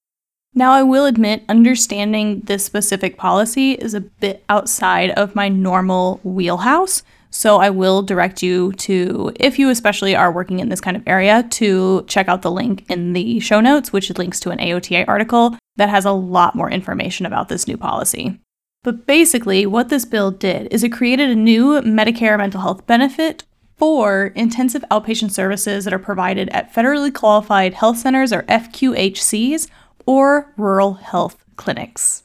Now, 0.56 0.72
I 0.72 0.84
will 0.84 1.06
admit, 1.06 1.44
understanding 1.50 2.42
this 2.42 2.64
specific 2.64 3.18
policy 3.18 3.72
is 3.74 3.94
a 3.94 4.02
bit 4.02 4.44
outside 4.50 5.10
of 5.12 5.36
my 5.36 5.50
normal 5.50 6.20
wheelhouse. 6.24 7.02
So 7.32 7.58
I 7.58 7.72
will 7.72 8.04
direct 8.04 8.44
you 8.44 8.74
to, 8.74 9.32
if 9.40 9.58
you 9.58 9.70
especially 9.70 10.16
are 10.16 10.32
working 10.32 10.60
in 10.60 10.70
this 10.70 10.82
kind 10.82 10.96
of 10.96 11.02
area, 11.08 11.48
to 11.52 12.06
check 12.08 12.28
out 12.28 12.44
the 12.44 12.52
link 12.52 12.86
in 12.90 13.14
the 13.14 13.40
show 13.40 13.60
notes, 13.60 13.92
which 13.92 14.16
links 14.16 14.40
to 14.42 14.52
an 14.52 14.60
AOTA 14.60 15.06
article 15.08 15.58
that 15.78 15.90
has 15.90 16.06
a 16.06 16.12
lot 16.12 16.56
more 16.56 16.70
information 16.70 17.26
about 17.26 17.50
this 17.50 17.68
new 17.68 17.76
policy. 17.76 18.40
But 18.84 19.08
basically, 19.08 19.66
what 19.66 19.90
this 19.90 20.06
bill 20.06 20.30
did 20.30 20.68
is 20.72 20.84
it 20.84 20.92
created 20.92 21.32
a 21.32 21.36
new 21.36 21.82
Medicare 21.82 22.38
mental 22.38 22.62
health 22.62 22.86
benefit 22.86 23.44
for 23.78 24.28
intensive 24.36 24.86
outpatient 24.92 25.32
services 25.32 25.86
that 25.86 25.94
are 25.94 26.00
provided 26.00 26.50
at 26.50 26.72
federally 26.72 27.12
qualified 27.12 27.74
health 27.74 27.98
centers 27.98 28.32
or 28.32 28.44
FQHCs 28.44 29.68
or 30.06 30.54
rural 30.58 30.94
health 30.94 31.44
clinics. 31.56 32.24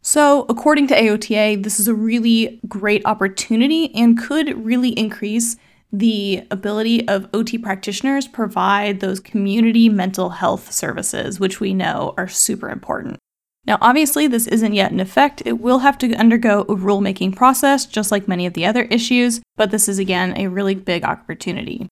So, 0.00 0.46
according 0.48 0.86
to 0.88 0.94
AOTA, 0.94 1.62
this 1.62 1.78
is 1.78 1.88
a 1.88 1.94
really 1.94 2.60
great 2.66 3.04
opportunity 3.04 3.94
and 3.94 4.18
could 4.18 4.64
really 4.64 4.90
increase 4.90 5.56
the 5.92 6.46
ability 6.50 7.06
of 7.08 7.28
OT 7.32 7.58
practitioners 7.58 8.28
provide 8.28 9.00
those 9.00 9.20
community 9.20 9.88
mental 9.88 10.30
health 10.30 10.72
services, 10.72 11.40
which 11.40 11.60
we 11.60 11.74
know 11.74 12.14
are 12.16 12.28
super 12.28 12.68
important. 12.68 13.18
Now, 13.66 13.78
obviously, 13.82 14.26
this 14.26 14.46
isn't 14.46 14.72
yet 14.72 14.92
in 14.92 15.00
effect. 15.00 15.42
It 15.44 15.60
will 15.60 15.80
have 15.80 15.98
to 15.98 16.14
undergo 16.14 16.62
a 16.62 16.74
rulemaking 16.74 17.36
process, 17.36 17.84
just 17.84 18.10
like 18.10 18.26
many 18.26 18.46
of 18.46 18.54
the 18.54 18.64
other 18.64 18.84
issues, 18.84 19.42
but 19.56 19.70
this 19.70 19.88
is 19.88 19.98
again 19.98 20.34
a 20.38 20.48
really 20.48 20.74
big 20.74 21.04
opportunity. 21.04 21.86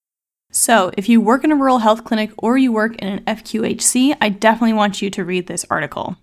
So, 0.59 0.91
if 0.97 1.07
you 1.07 1.21
work 1.21 1.45
in 1.45 1.53
a 1.53 1.55
rural 1.55 1.81
health 1.81 2.05
clinic 2.05 2.31
or 2.39 2.57
you 2.57 2.73
work 2.73 2.97
in 2.97 3.09
an 3.09 3.25
FQHC, 3.25 4.17
I 4.23 4.31
definitely 4.31 4.73
want 4.73 5.03
you 5.03 5.11
to 5.11 5.23
read 5.23 5.49
this 5.49 5.67
article. 5.69 6.17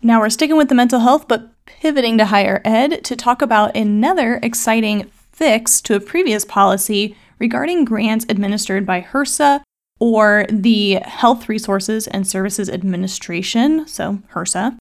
Now 0.00 0.20
we're 0.20 0.30
sticking 0.30 0.56
with 0.56 0.68
the 0.68 0.76
mental 0.76 1.00
health, 1.00 1.26
but 1.26 1.50
pivoting 1.66 2.16
to 2.18 2.26
higher 2.26 2.62
ed 2.64 3.02
to 3.02 3.16
talk 3.16 3.42
about 3.42 3.76
another 3.76 4.38
exciting 4.40 5.10
fix 5.32 5.80
to 5.80 5.96
a 5.96 6.00
previous 6.00 6.44
policy 6.44 7.16
regarding 7.40 7.84
grants 7.84 8.24
administered 8.28 8.86
by 8.86 9.00
HRSA 9.00 9.62
or 9.98 10.46
the 10.48 11.00
Health 11.02 11.48
Resources 11.48 12.06
and 12.06 12.24
Services 12.24 12.70
Administration, 12.70 13.88
so 13.88 14.20
HRSA. 14.32 14.76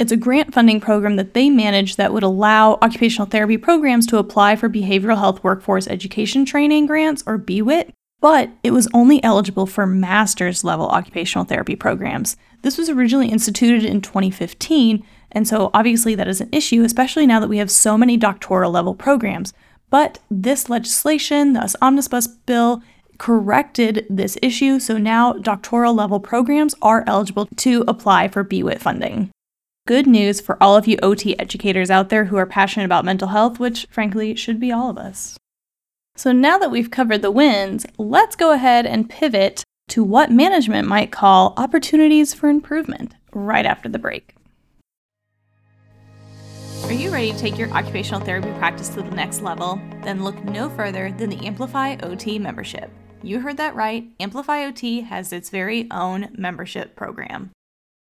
It's 0.00 0.10
a 0.10 0.16
grant 0.16 0.52
funding 0.52 0.80
program 0.80 1.14
that 1.14 1.34
they 1.34 1.50
manage 1.50 1.94
that 1.96 2.12
would 2.12 2.24
allow 2.24 2.80
occupational 2.82 3.28
therapy 3.28 3.58
programs 3.58 4.08
to 4.08 4.18
apply 4.18 4.56
for 4.56 4.68
behavioral 4.68 5.18
health 5.18 5.44
workforce 5.44 5.86
education 5.86 6.44
training 6.44 6.86
grants, 6.86 7.22
or 7.28 7.38
BWIT, 7.38 7.92
but 8.20 8.50
it 8.62 8.72
was 8.72 8.88
only 8.92 9.22
eligible 9.24 9.66
for 9.66 9.86
master's 9.86 10.64
level 10.64 10.88
occupational 10.88 11.44
therapy 11.44 11.74
programs. 11.74 12.36
This 12.62 12.76
was 12.76 12.88
originally 12.90 13.28
instituted 13.28 13.84
in 13.84 14.00
2015, 14.00 15.04
and 15.32 15.48
so 15.48 15.70
obviously 15.72 16.14
that 16.14 16.28
is 16.28 16.40
an 16.40 16.50
issue, 16.52 16.82
especially 16.84 17.26
now 17.26 17.40
that 17.40 17.48
we 17.48 17.58
have 17.58 17.70
so 17.70 17.96
many 17.96 18.16
doctoral 18.16 18.70
level 18.70 18.94
programs. 18.94 19.52
But 19.88 20.18
this 20.30 20.68
legislation, 20.68 21.54
this 21.54 21.76
omnibus 21.80 22.26
bill, 22.26 22.82
corrected 23.18 24.06
this 24.08 24.38
issue, 24.40 24.78
so 24.78 24.96
now 24.96 25.34
doctoral 25.34 25.94
level 25.94 26.20
programs 26.20 26.74
are 26.80 27.04
eligible 27.06 27.46
to 27.56 27.84
apply 27.86 28.28
for 28.28 28.44
BWIT 28.44 28.80
funding. 28.80 29.30
Good 29.86 30.06
news 30.06 30.40
for 30.40 30.62
all 30.62 30.76
of 30.76 30.86
you 30.86 30.96
OT 31.02 31.38
educators 31.38 31.90
out 31.90 32.10
there 32.10 32.26
who 32.26 32.36
are 32.36 32.46
passionate 32.46 32.84
about 32.84 33.04
mental 33.04 33.28
health, 33.28 33.58
which 33.58 33.86
frankly 33.90 34.34
should 34.36 34.60
be 34.60 34.70
all 34.70 34.88
of 34.90 34.98
us. 34.98 35.36
So 36.20 36.32
now 36.32 36.58
that 36.58 36.70
we've 36.70 36.90
covered 36.90 37.22
the 37.22 37.30
wins, 37.30 37.86
let's 37.96 38.36
go 38.36 38.52
ahead 38.52 38.84
and 38.84 39.08
pivot 39.08 39.64
to 39.88 40.04
what 40.04 40.30
management 40.30 40.86
might 40.86 41.10
call 41.10 41.54
opportunities 41.56 42.34
for 42.34 42.50
improvement 42.50 43.14
right 43.32 43.64
after 43.64 43.88
the 43.88 43.98
break. 43.98 44.34
Are 46.84 46.92
you 46.92 47.10
ready 47.10 47.32
to 47.32 47.38
take 47.38 47.56
your 47.56 47.70
occupational 47.70 48.20
therapy 48.20 48.52
practice 48.58 48.90
to 48.90 48.96
the 49.00 49.10
next 49.12 49.40
level? 49.40 49.80
Then 50.02 50.22
look 50.22 50.44
no 50.44 50.68
further 50.68 51.10
than 51.10 51.30
the 51.30 51.46
Amplify 51.46 51.96
OT 52.02 52.38
membership. 52.38 52.90
You 53.22 53.40
heard 53.40 53.56
that 53.56 53.74
right. 53.74 54.04
Amplify 54.20 54.66
OT 54.66 55.00
has 55.00 55.32
its 55.32 55.48
very 55.48 55.90
own 55.90 56.28
membership 56.36 56.96
program. 56.96 57.50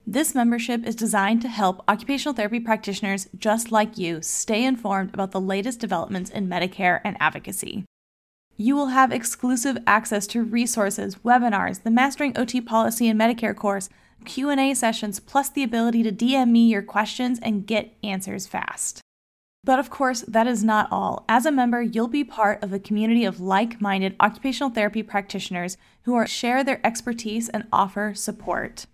This 0.05 0.35
membership 0.35 0.85
is 0.85 0.97
designed 0.97 1.43
to 1.43 1.49
help 1.49 1.85
occupational 1.87 2.35
therapy 2.35 2.59
practitioners 2.59 3.29
just 3.39 3.71
like 3.71 3.99
you 3.99 4.21
stay 4.21 4.65
informed 4.65 5.15
about 5.15 5.31
the 5.31 5.41
latest 5.41 5.79
developments 5.79 6.29
in 6.29 6.49
Medicare 6.49 7.01
and 7.05 7.17
advocacy. 7.21 7.85
You 8.63 8.77
will 8.77 8.89
have 8.89 9.11
exclusive 9.11 9.79
access 9.87 10.27
to 10.27 10.43
resources, 10.43 11.15
webinars, 11.25 11.83
the 11.83 11.91
Mastering 11.91 12.37
OT 12.37 12.61
Policy 12.61 13.09
and 13.09 13.19
Medicare 13.19 13.57
course, 13.57 13.89
Q&A 14.27 14.75
sessions, 14.75 15.19
plus 15.19 15.49
the 15.49 15.63
ability 15.63 16.03
to 16.03 16.13
DM 16.13 16.51
me 16.51 16.69
your 16.69 16.83
questions 16.83 17.41
and 17.43 17.67
get 17.67 17.97
answers 18.05 18.47
fast. 18.47 19.01
But 19.65 19.79
of 19.79 19.89
course, 19.89 20.21
that 20.29 20.47
is 20.47 20.63
not 20.63 20.93
all. 20.93 21.25
As 21.27 21.47
a 21.47 21.51
member, 21.51 21.81
you'll 21.81 22.07
be 22.07 22.23
part 22.23 22.63
of 22.63 22.75
a 22.75 22.79
community 22.79 23.25
of 23.25 23.41
like-minded 23.41 24.15
occupational 24.21 24.69
therapy 24.69 25.03
practitioners 25.03 25.79
who 26.03 26.15
are 26.15 26.27
share 26.27 26.63
their 26.63 26.87
expertise 26.87 27.49
and 27.49 27.67
offer 27.73 28.13
support. 28.15 28.85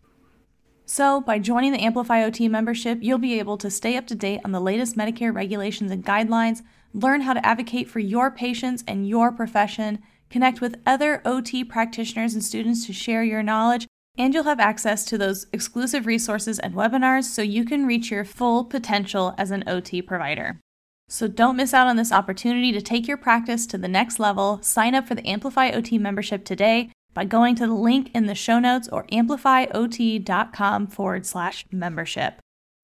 So, 0.89 1.21
by 1.21 1.41
joining 1.41 1.73
the 1.73 1.83
Amplify 1.83 2.23
OT 2.23 2.47
membership, 2.47 2.99
you'll 3.03 3.19
be 3.19 3.41
able 3.41 3.59
to 3.59 3.71
stay 3.71 3.97
up 3.97 4.07
to 4.07 4.15
date 4.15 4.41
on 4.45 4.53
the 4.53 4.61
latest 4.61 4.97
Medicare 4.97 5.35
regulations 5.35 5.91
and 5.91 6.07
guidelines, 6.07 6.63
learn 6.95 7.23
how 7.23 7.35
to 7.35 7.45
advocate 7.45 7.91
for 7.91 7.99
your 7.99 8.31
patients 8.31 8.85
and 8.87 9.09
your 9.09 9.33
profession, 9.33 9.99
connect 10.31 10.61
with 10.61 10.81
other 10.87 11.23
OT 11.25 11.65
practitioners 11.65 12.35
and 12.35 12.45
students 12.45 12.87
to 12.87 12.93
share 12.93 13.25
your 13.25 13.43
knowledge, 13.43 13.89
and 14.17 14.33
you'll 14.33 14.45
have 14.45 14.61
access 14.61 15.05
to 15.07 15.19
those 15.19 15.49
exclusive 15.53 16.07
resources 16.07 16.61
and 16.61 16.75
webinars 16.75 17.25
so 17.25 17.43
you 17.43 17.65
can 17.65 17.85
reach 17.85 18.13
your 18.13 18.25
full 18.25 18.65
potential 18.65 19.35
as 19.37 19.51
an 19.51 19.65
OT 19.67 20.01
provider. 20.01 20.61
So 21.09 21.27
don't 21.27 21.57
miss 21.57 21.75
out 21.75 21.89
on 21.89 21.97
this 21.97 22.13
opportunity 22.13 22.71
to 22.71 22.81
take 22.81 23.09
your 23.09 23.17
practice 23.17 23.67
to 23.69 23.79
the 23.79 23.89
next 23.89 24.21
level. 24.21 24.61
Sign 24.63 24.95
up 24.95 25.09
for 25.09 25.17
the 25.17 25.27
Amplify 25.29 25.71
OT 25.71 25.99
membership 25.99 26.45
today 26.45 26.91
by 27.17 27.25
going 27.25 27.55
to 27.55 27.67
the 27.67 27.73
link 27.73 28.11
in 28.15 28.27
the 28.27 28.35
show 28.35 28.59
notes 28.59 28.91
or 28.93 29.05
amplifyot.com 29.07 30.87
forward 30.87 31.25
slash 31.25 31.65
membership. 31.73 32.35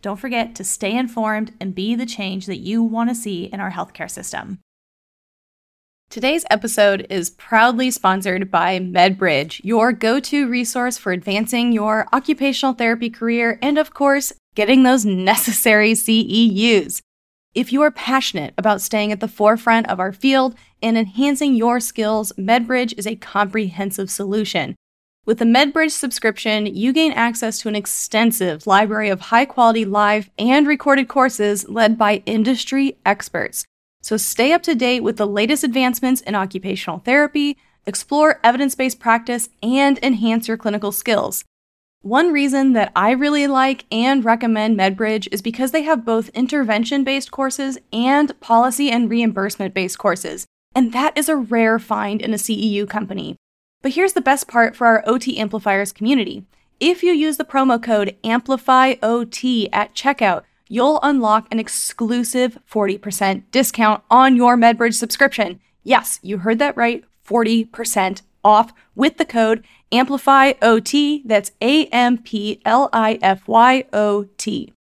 Don't 0.00 0.18
forget 0.18 0.54
to 0.54 0.64
stay 0.64 0.96
informed 0.96 1.52
and 1.60 1.74
be 1.74 1.94
the 1.94 2.06
change 2.06 2.46
that 2.46 2.56
you 2.56 2.82
want 2.82 3.10
to 3.10 3.14
see 3.14 3.44
in 3.44 3.60
our 3.60 3.70
healthcare 3.70 4.10
system. 4.10 4.58
Today's 6.08 6.46
episode 6.48 7.06
is 7.10 7.28
proudly 7.28 7.90
sponsored 7.90 8.50
by 8.50 8.78
MedBridge, 8.78 9.60
your 9.64 9.92
go 9.92 10.18
to 10.20 10.48
resource 10.48 10.96
for 10.96 11.12
advancing 11.12 11.72
your 11.72 12.08
occupational 12.10 12.72
therapy 12.72 13.10
career 13.10 13.58
and, 13.60 13.76
of 13.76 13.92
course, 13.92 14.32
getting 14.54 14.82
those 14.82 15.04
necessary 15.06 15.92
CEUs. 15.92 17.02
If 17.54 17.70
you 17.70 17.82
are 17.82 17.90
passionate 17.90 18.54
about 18.56 18.80
staying 18.80 19.12
at 19.12 19.20
the 19.20 19.28
forefront 19.28 19.86
of 19.90 20.00
our 20.00 20.12
field 20.12 20.54
and 20.80 20.96
enhancing 20.96 21.54
your 21.54 21.80
skills, 21.80 22.32
MedBridge 22.38 22.94
is 22.96 23.06
a 23.06 23.16
comprehensive 23.16 24.10
solution. 24.10 24.74
With 25.26 25.38
the 25.38 25.44
MedBridge 25.44 25.90
subscription, 25.90 26.64
you 26.64 26.94
gain 26.94 27.12
access 27.12 27.58
to 27.58 27.68
an 27.68 27.76
extensive 27.76 28.66
library 28.66 29.10
of 29.10 29.20
high 29.20 29.44
quality 29.44 29.84
live 29.84 30.30
and 30.38 30.66
recorded 30.66 31.08
courses 31.08 31.68
led 31.68 31.98
by 31.98 32.22
industry 32.24 32.96
experts. 33.04 33.66
So 34.00 34.16
stay 34.16 34.52
up 34.52 34.62
to 34.62 34.74
date 34.74 35.00
with 35.00 35.18
the 35.18 35.26
latest 35.26 35.62
advancements 35.62 36.22
in 36.22 36.34
occupational 36.34 37.00
therapy, 37.00 37.58
explore 37.84 38.40
evidence 38.42 38.74
based 38.74 38.98
practice, 38.98 39.50
and 39.62 39.98
enhance 40.02 40.48
your 40.48 40.56
clinical 40.56 40.90
skills. 40.90 41.44
One 42.02 42.32
reason 42.32 42.72
that 42.72 42.90
I 42.96 43.12
really 43.12 43.46
like 43.46 43.84
and 43.92 44.24
recommend 44.24 44.76
MedBridge 44.76 45.28
is 45.30 45.40
because 45.40 45.70
they 45.70 45.82
have 45.82 46.04
both 46.04 46.30
intervention 46.30 47.04
based 47.04 47.30
courses 47.30 47.78
and 47.92 48.38
policy 48.40 48.90
and 48.90 49.08
reimbursement 49.08 49.72
based 49.72 49.98
courses. 49.98 50.44
And 50.74 50.92
that 50.92 51.16
is 51.16 51.28
a 51.28 51.36
rare 51.36 51.78
find 51.78 52.20
in 52.20 52.34
a 52.34 52.38
CEU 52.38 52.88
company. 52.88 53.36
But 53.82 53.92
here's 53.92 54.14
the 54.14 54.20
best 54.20 54.48
part 54.48 54.74
for 54.74 54.88
our 54.88 55.04
OT 55.06 55.38
Amplifiers 55.38 55.92
community. 55.92 56.44
If 56.80 57.04
you 57.04 57.12
use 57.12 57.36
the 57.36 57.44
promo 57.44 57.80
code 57.80 58.16
AMPLIFYOT 58.24 59.68
at 59.72 59.94
checkout, 59.94 60.42
you'll 60.68 60.98
unlock 61.04 61.46
an 61.52 61.60
exclusive 61.60 62.58
40% 62.68 63.44
discount 63.52 64.02
on 64.10 64.34
your 64.34 64.56
MedBridge 64.56 64.94
subscription. 64.94 65.60
Yes, 65.84 66.18
you 66.20 66.38
heard 66.38 66.58
that 66.58 66.76
right 66.76 67.04
40% 67.24 68.22
off 68.44 68.72
with 68.94 69.16
the 69.18 69.24
code 69.24 69.64
AMPLIFYOT. 69.92 71.22
That's 71.24 71.52
A 71.60 71.86
M 71.86 72.18
P 72.18 72.60
L 72.64 72.88
I 72.92 73.18
F 73.22 73.46
Y 73.46 73.84
O 73.92 74.24
T. 74.36 74.72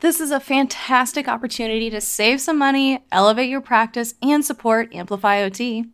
This 0.00 0.20
is 0.20 0.30
a 0.30 0.40
fantastic 0.40 1.28
opportunity 1.28 1.88
to 1.88 2.00
save 2.00 2.40
some 2.40 2.58
money, 2.58 3.02
elevate 3.10 3.48
your 3.48 3.62
practice, 3.62 4.14
and 4.20 4.44
support 4.44 4.94
Amplify 4.94 5.42
OT. 5.42 5.86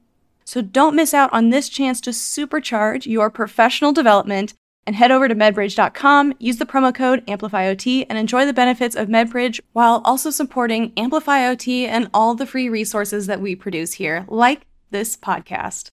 So 0.45 0.61
don't 0.61 0.97
miss 0.97 1.15
out 1.15 1.33
on 1.33 1.51
this 1.51 1.69
chance 1.69 2.01
to 2.01 2.11
supercharge 2.11 3.07
your 3.07 3.31
professional 3.31 3.93
development 3.93 4.55
and 4.87 4.97
head 4.97 5.13
over 5.13 5.29
to 5.29 5.35
medbridge.com, 5.37 6.35
use 6.41 6.57
the 6.57 6.67
promo 6.67 6.93
code 6.93 7.25
AmplifyOT, 7.27 8.07
and 8.09 8.19
enjoy 8.19 8.47
the 8.47 8.53
benefits 8.53 8.97
of 8.97 9.07
MedBridge 9.07 9.61
while 9.73 10.03
also 10.05 10.31
supporting 10.31 10.91
AmplifyOT 10.93 11.87
and 11.87 12.11
all 12.13 12.35
the 12.35 12.47
free 12.47 12.69
resources 12.69 13.29
that 13.29 13.41
we 13.41 13.55
produce 13.55 13.93
here, 13.93 14.25
like 14.29 14.67
this 14.91 15.17
podcast. 15.17 15.91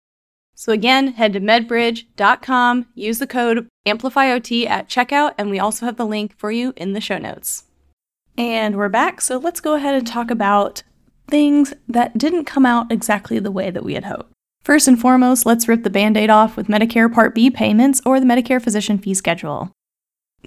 So 0.61 0.71
again, 0.71 1.13
head 1.13 1.33
to 1.33 1.39
medbridge.com, 1.39 2.85
use 2.93 3.17
the 3.17 3.25
code 3.25 3.67
AmplifyOT 3.87 4.69
at 4.69 4.87
checkout, 4.87 5.33
and 5.35 5.49
we 5.49 5.57
also 5.57 5.87
have 5.87 5.97
the 5.97 6.05
link 6.05 6.37
for 6.37 6.51
you 6.51 6.71
in 6.77 6.93
the 6.93 7.01
show 7.01 7.17
notes. 7.17 7.63
And 8.37 8.75
we're 8.75 8.87
back, 8.87 9.21
so 9.21 9.39
let's 9.39 9.59
go 9.59 9.73
ahead 9.73 9.95
and 9.95 10.05
talk 10.05 10.29
about 10.29 10.83
things 11.27 11.73
that 11.87 12.15
didn't 12.15 12.45
come 12.45 12.67
out 12.67 12.91
exactly 12.91 13.39
the 13.39 13.49
way 13.49 13.71
that 13.71 13.83
we 13.83 13.95
had 13.95 14.03
hoped. 14.03 14.33
First 14.61 14.87
and 14.87 15.01
foremost, 15.01 15.47
let's 15.47 15.67
rip 15.67 15.81
the 15.81 15.89
band 15.89 16.15
aid 16.15 16.29
off 16.29 16.55
with 16.55 16.67
Medicare 16.67 17.11
Part 17.11 17.33
B 17.33 17.49
payments 17.49 17.99
or 18.05 18.19
the 18.19 18.27
Medicare 18.27 18.61
Physician 18.61 18.99
Fee 18.99 19.15
Schedule. 19.15 19.71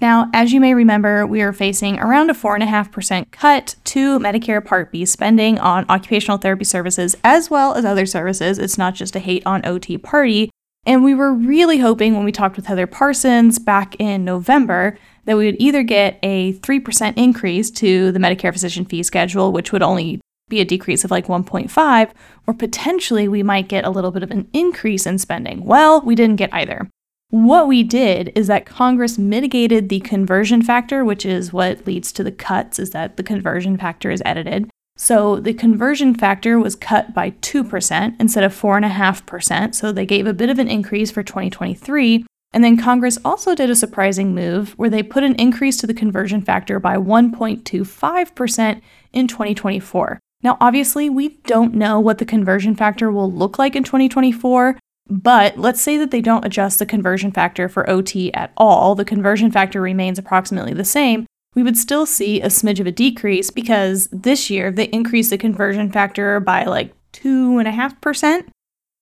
Now, 0.01 0.29
as 0.33 0.51
you 0.51 0.59
may 0.59 0.73
remember, 0.73 1.25
we 1.25 1.41
are 1.41 1.53
facing 1.53 1.99
around 1.99 2.29
a 2.29 2.33
4.5% 2.33 3.31
cut 3.31 3.75
to 3.85 4.19
Medicare 4.19 4.63
Part 4.63 4.91
B 4.91 5.05
spending 5.05 5.57
on 5.59 5.85
occupational 5.89 6.37
therapy 6.37 6.65
services 6.65 7.15
as 7.23 7.49
well 7.49 7.75
as 7.75 7.85
other 7.85 8.05
services. 8.05 8.59
It's 8.59 8.77
not 8.77 8.95
just 8.95 9.15
a 9.15 9.19
hate 9.19 9.43
on 9.45 9.65
OT 9.65 9.97
party. 9.97 10.51
And 10.85 11.03
we 11.03 11.15
were 11.15 11.33
really 11.33 11.79
hoping 11.79 12.13
when 12.13 12.25
we 12.25 12.31
talked 12.31 12.57
with 12.57 12.67
Heather 12.67 12.87
Parsons 12.87 13.57
back 13.57 13.95
in 13.99 14.25
November 14.25 14.97
that 15.23 15.37
we 15.37 15.45
would 15.45 15.59
either 15.59 15.81
get 15.81 16.19
a 16.21 16.53
3% 16.53 17.17
increase 17.17 17.71
to 17.71 18.11
the 18.11 18.19
Medicare 18.19 18.53
physician 18.53 18.85
fee 18.85 19.01
schedule, 19.01 19.51
which 19.51 19.71
would 19.71 19.81
only 19.81 20.21
be 20.47 20.61
a 20.61 20.65
decrease 20.65 21.03
of 21.03 21.09
like 21.09 21.25
1.5, 21.25 22.11
or 22.45 22.53
potentially 22.53 23.27
we 23.27 23.41
might 23.41 23.67
get 23.67 23.83
a 23.83 23.89
little 23.89 24.11
bit 24.11 24.21
of 24.21 24.29
an 24.29 24.47
increase 24.53 25.07
in 25.07 25.17
spending. 25.17 25.65
Well, 25.65 26.01
we 26.01 26.13
didn't 26.13 26.35
get 26.35 26.53
either. 26.53 26.87
What 27.29 27.67
we 27.67 27.83
did 27.83 28.31
is 28.35 28.47
that 28.47 28.65
Congress 28.65 29.17
mitigated 29.17 29.89
the 29.89 29.99
conversion 30.01 30.61
factor, 30.61 31.03
which 31.03 31.25
is 31.25 31.51
what 31.51 31.85
leads 31.85 32.11
to 32.13 32.23
the 32.23 32.31
cuts, 32.31 32.79
is 32.79 32.91
that 32.91 33.17
the 33.17 33.23
conversion 33.23 33.77
factor 33.77 34.11
is 34.11 34.21
edited. 34.25 34.69
So 34.95 35.39
the 35.41 35.53
conversion 35.53 36.15
factor 36.15 36.57
was 36.59 36.75
cut 36.75 37.13
by 37.13 37.31
2% 37.31 38.15
instead 38.19 38.43
of 38.43 38.53
4.5%. 38.53 39.75
So 39.75 39.91
they 39.91 40.05
gave 40.05 40.27
a 40.27 40.33
bit 40.33 40.49
of 40.49 40.59
an 40.59 40.69
increase 40.69 41.11
for 41.11 41.23
2023. 41.23 42.25
And 42.53 42.63
then 42.63 42.77
Congress 42.77 43.17
also 43.25 43.53
did 43.53 43.69
a 43.69 43.75
surprising 43.75 44.33
move 44.33 44.71
where 44.77 44.89
they 44.89 45.03
put 45.03 45.25
an 45.25 45.35
increase 45.35 45.75
to 45.77 45.87
the 45.87 45.93
conversion 45.93 46.41
factor 46.41 46.79
by 46.79 46.95
1.25% 46.95 48.81
in 49.11 49.27
2024. 49.27 50.19
Now, 50.41 50.57
obviously, 50.61 51.09
we 51.09 51.29
don't 51.47 51.73
know 51.73 51.99
what 51.99 52.19
the 52.19 52.25
conversion 52.25 52.75
factor 52.75 53.11
will 53.11 53.29
look 53.29 53.59
like 53.59 53.75
in 53.75 53.83
2024, 53.83 54.77
but 55.07 55.57
let's 55.57 55.81
say 55.81 55.97
that 55.97 56.11
they 56.11 56.21
don't 56.21 56.45
adjust 56.45 56.79
the 56.79 56.85
conversion 56.85 57.31
factor 57.31 57.69
for 57.69 57.89
OT 57.89 58.33
at 58.33 58.51
all, 58.57 58.95
the 58.95 59.05
conversion 59.05 59.51
factor 59.51 59.81
remains 59.81 60.17
approximately 60.17 60.73
the 60.73 60.85
same. 60.85 61.25
We 61.53 61.63
would 61.63 61.77
still 61.77 62.05
see 62.05 62.41
a 62.41 62.47
smidge 62.47 62.79
of 62.79 62.87
a 62.87 62.91
decrease 62.91 63.49
because 63.49 64.09
this 64.11 64.49
year 64.49 64.71
they 64.71 64.85
increased 64.85 65.29
the 65.29 65.37
conversion 65.37 65.91
factor 65.91 66.39
by 66.39 66.65
like 66.65 66.93
2.5%, 67.13 68.47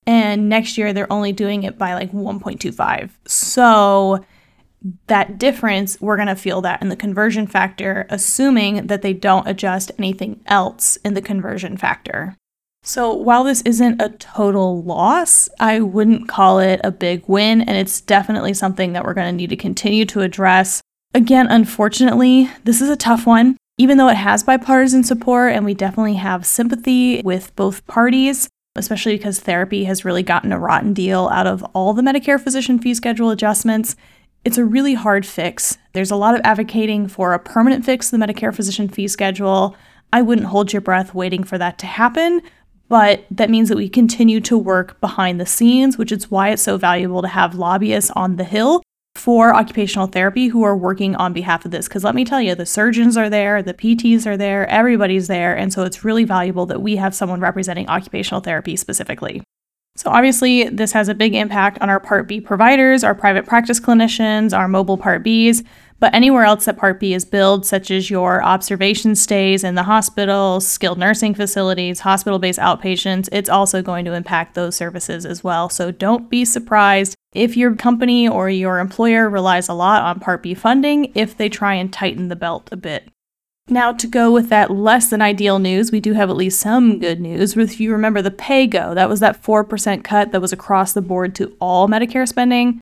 and 0.06 0.50
next 0.50 0.78
year 0.78 0.94
they're 0.94 1.12
only 1.12 1.32
doing 1.32 1.64
it 1.64 1.78
by 1.78 1.94
like 1.94 2.12
1.25. 2.12 3.10
So 3.26 4.24
that 5.08 5.38
difference, 5.38 6.00
we're 6.02 6.18
going 6.18 6.28
to 6.28 6.36
feel 6.36 6.62
that 6.62 6.82
in 6.82 6.90
the 6.90 6.96
conversion 6.96 7.48
factor, 7.48 8.06
assuming 8.10 8.88
that 8.88 9.02
they 9.02 9.14
don't 9.14 9.48
adjust 9.48 9.92
anything 9.98 10.42
else 10.46 10.98
in 10.98 11.14
the 11.14 11.22
conversion 11.22 11.78
factor. 11.78 12.36
So, 12.86 13.14
while 13.14 13.46
this 13.46 13.62
isn't 13.62 14.02
a 14.02 14.10
total 14.10 14.84
loss, 14.84 15.48
I 15.58 15.80
wouldn't 15.80 16.28
call 16.28 16.60
it 16.60 16.82
a 16.84 16.92
big 16.92 17.24
win, 17.28 17.62
and 17.62 17.78
it's 17.78 18.02
definitely 18.02 18.54
something 18.54 18.92
that 18.92 19.06
we're 19.06 19.14
going 19.14 19.32
to 19.32 19.38
need 19.38 19.52
to 19.52 19.56
continue 19.56 20.04
to 20.08 20.20
address. 20.20 20.82
Again, 21.14 21.48
unfortunately, 21.50 22.50
this 22.66 22.82
is 22.82 22.90
a 22.90 22.98
tough 22.98 23.26
one. 23.26 23.56
Even 23.78 23.98
though 23.98 24.10
it 24.10 24.18
has 24.18 24.44
bipartisan 24.44 25.06
support, 25.06 25.54
and 25.54 25.64
we 25.64 25.74
definitely 25.74 26.16
have 26.16 26.46
sympathy 26.46 27.22
with 27.24 27.56
both 27.56 27.88
parties, 27.88 28.50
especially 28.76 29.16
because 29.16 29.40
therapy 29.40 29.86
has 29.86 30.04
really 30.04 30.22
gotten 30.22 30.52
a 30.52 30.60
rotten 30.60 30.94
deal 30.94 31.30
out 31.30 31.48
of 31.48 31.64
all 31.74 31.94
the 31.94 32.02
Medicare 32.02 32.40
physician 32.40 32.80
fee 32.80 32.94
schedule 32.94 33.30
adjustments, 33.30 33.96
it's 34.44 34.58
a 34.58 34.66
really 34.66 34.94
hard 34.94 35.26
fix. 35.26 35.78
There's 35.94 36.12
a 36.12 36.18
lot 36.18 36.36
of 36.36 36.42
advocating 36.44 37.08
for 37.08 37.34
a 37.34 37.40
permanent 37.40 37.86
fix 37.86 38.10
to 38.10 38.18
the 38.18 38.26
Medicare 38.26 38.54
physician 38.54 38.90
fee 38.90 39.08
schedule. 39.08 39.78
I 40.12 40.22
wouldn't 40.22 40.48
hold 40.48 40.74
your 40.74 40.82
breath 40.82 41.14
waiting 41.16 41.46
for 41.46 41.58
that 41.58 41.80
to 41.80 41.86
happen, 41.86 42.42
but 42.90 43.26
that 43.32 43.50
means 43.50 43.70
that 43.70 43.78
we 43.78 43.90
continue 43.90 44.40
to 44.42 44.58
work 44.58 45.00
behind 45.02 45.40
the 45.40 45.46
scenes, 45.46 45.98
which 45.98 46.12
is 46.12 46.30
why 46.30 46.50
it's 46.50 46.62
so 46.62 46.78
valuable 46.78 47.22
to 47.22 47.28
have 47.28 47.56
lobbyists 47.56 48.12
on 48.12 48.36
the 48.36 48.44
Hill 48.44 48.84
for 49.16 49.54
occupational 49.56 50.08
therapy 50.08 50.48
who 50.48 50.64
are 50.64 50.76
working 50.76 51.16
on 51.16 51.34
behalf 51.34 51.66
of 51.66 51.72
this. 51.72 51.88
Because 51.88 52.04
let 52.04 52.16
me 52.16 52.26
tell 52.26 52.42
you, 52.42 52.56
the 52.56 52.66
surgeons 52.66 53.16
are 53.16 53.30
there, 53.30 53.62
the 53.62 53.74
PTs 53.74 54.26
are 54.26 54.38
there, 54.38 54.68
everybody's 54.68 55.28
there. 55.28 55.56
And 55.56 55.72
so 55.72 55.84
it's 55.84 56.04
really 56.04 56.24
valuable 56.24 56.66
that 56.66 56.82
we 56.82 56.96
have 56.96 57.16
someone 57.16 57.40
representing 57.40 57.88
occupational 57.88 58.42
therapy 58.42 58.76
specifically. 58.76 59.44
So, 59.96 60.10
obviously, 60.10 60.70
this 60.70 60.92
has 60.94 61.08
a 61.08 61.14
big 61.14 61.36
impact 61.36 61.78
on 61.80 61.88
our 61.88 62.00
Part 62.00 62.28
B 62.28 62.42
providers, 62.42 63.04
our 63.04 63.14
private 63.14 63.46
practice 63.46 63.80
clinicians, 63.80 64.58
our 64.58 64.68
mobile 64.68 64.98
Part 64.98 65.24
Bs, 65.24 65.64
but 66.00 66.14
anywhere 66.14 66.44
else 66.44 66.66
that 66.66 66.78
Part 66.78 67.00
B 67.00 67.14
is 67.14 67.26
billed, 67.26 67.66
such 67.66 67.90
as 67.92 68.10
your 68.10 68.44
observation 68.44 69.16
stays 69.16 69.64
in 69.64 69.76
the 69.76 69.84
hospital, 69.84 70.60
skilled 70.60 70.98
nursing 70.98 71.34
facilities, 71.34 72.02
hospital 72.02 72.40
based 72.40 72.60
outpatients, 72.60 73.30
it's 73.32 73.50
also 73.50 73.82
going 73.82 74.06
to 74.06 74.14
impact 74.14 74.56
those 74.56 74.76
services 74.76 75.26
as 75.26 75.44
well. 75.44 75.70
So, 75.70 75.92
don't 75.92 76.30
be 76.30 76.46
surprised 76.46 77.16
if 77.34 77.58
your 77.58 77.76
company 77.76 78.28
or 78.28 78.50
your 78.50 78.80
employer 78.80 79.30
relies 79.30 79.70
a 79.70 79.74
lot 79.74 80.04
on 80.04 80.20
Part 80.20 80.44
B 80.44 80.54
funding 80.54 81.12
if 81.16 81.38
they 81.38 81.50
try 81.50 81.74
and 81.76 81.92
tighten 81.92 82.28
the 82.28 82.36
belt 82.36 82.70
a 82.72 82.78
bit. 82.78 83.10
Now, 83.70 83.94
to 83.94 84.08
go 84.08 84.30
with 84.30 84.50
that 84.50 84.72
less 84.72 85.10
than 85.10 85.22
ideal 85.22 85.58
news, 85.58 85.92
we 85.92 86.02
do 86.02 86.14
have 86.14 86.30
at 86.30 86.36
least 86.36 86.60
some 86.60 87.00
good 87.00 87.22
news. 87.22 87.56
If 87.56 87.80
you 87.80 87.94
remember 87.94 88.22
the 88.22 88.30
PAYGO, 88.30 88.94
that 88.96 89.08
was 89.08 89.22
that 89.22 89.42
4% 89.42 90.04
cut 90.04 90.32
that 90.32 90.42
was 90.42 90.52
across 90.52 90.92
the 90.92 91.02
board 91.02 91.34
to 91.36 91.56
all 91.62 91.88
Medicare 91.88 92.28
spending. 92.28 92.82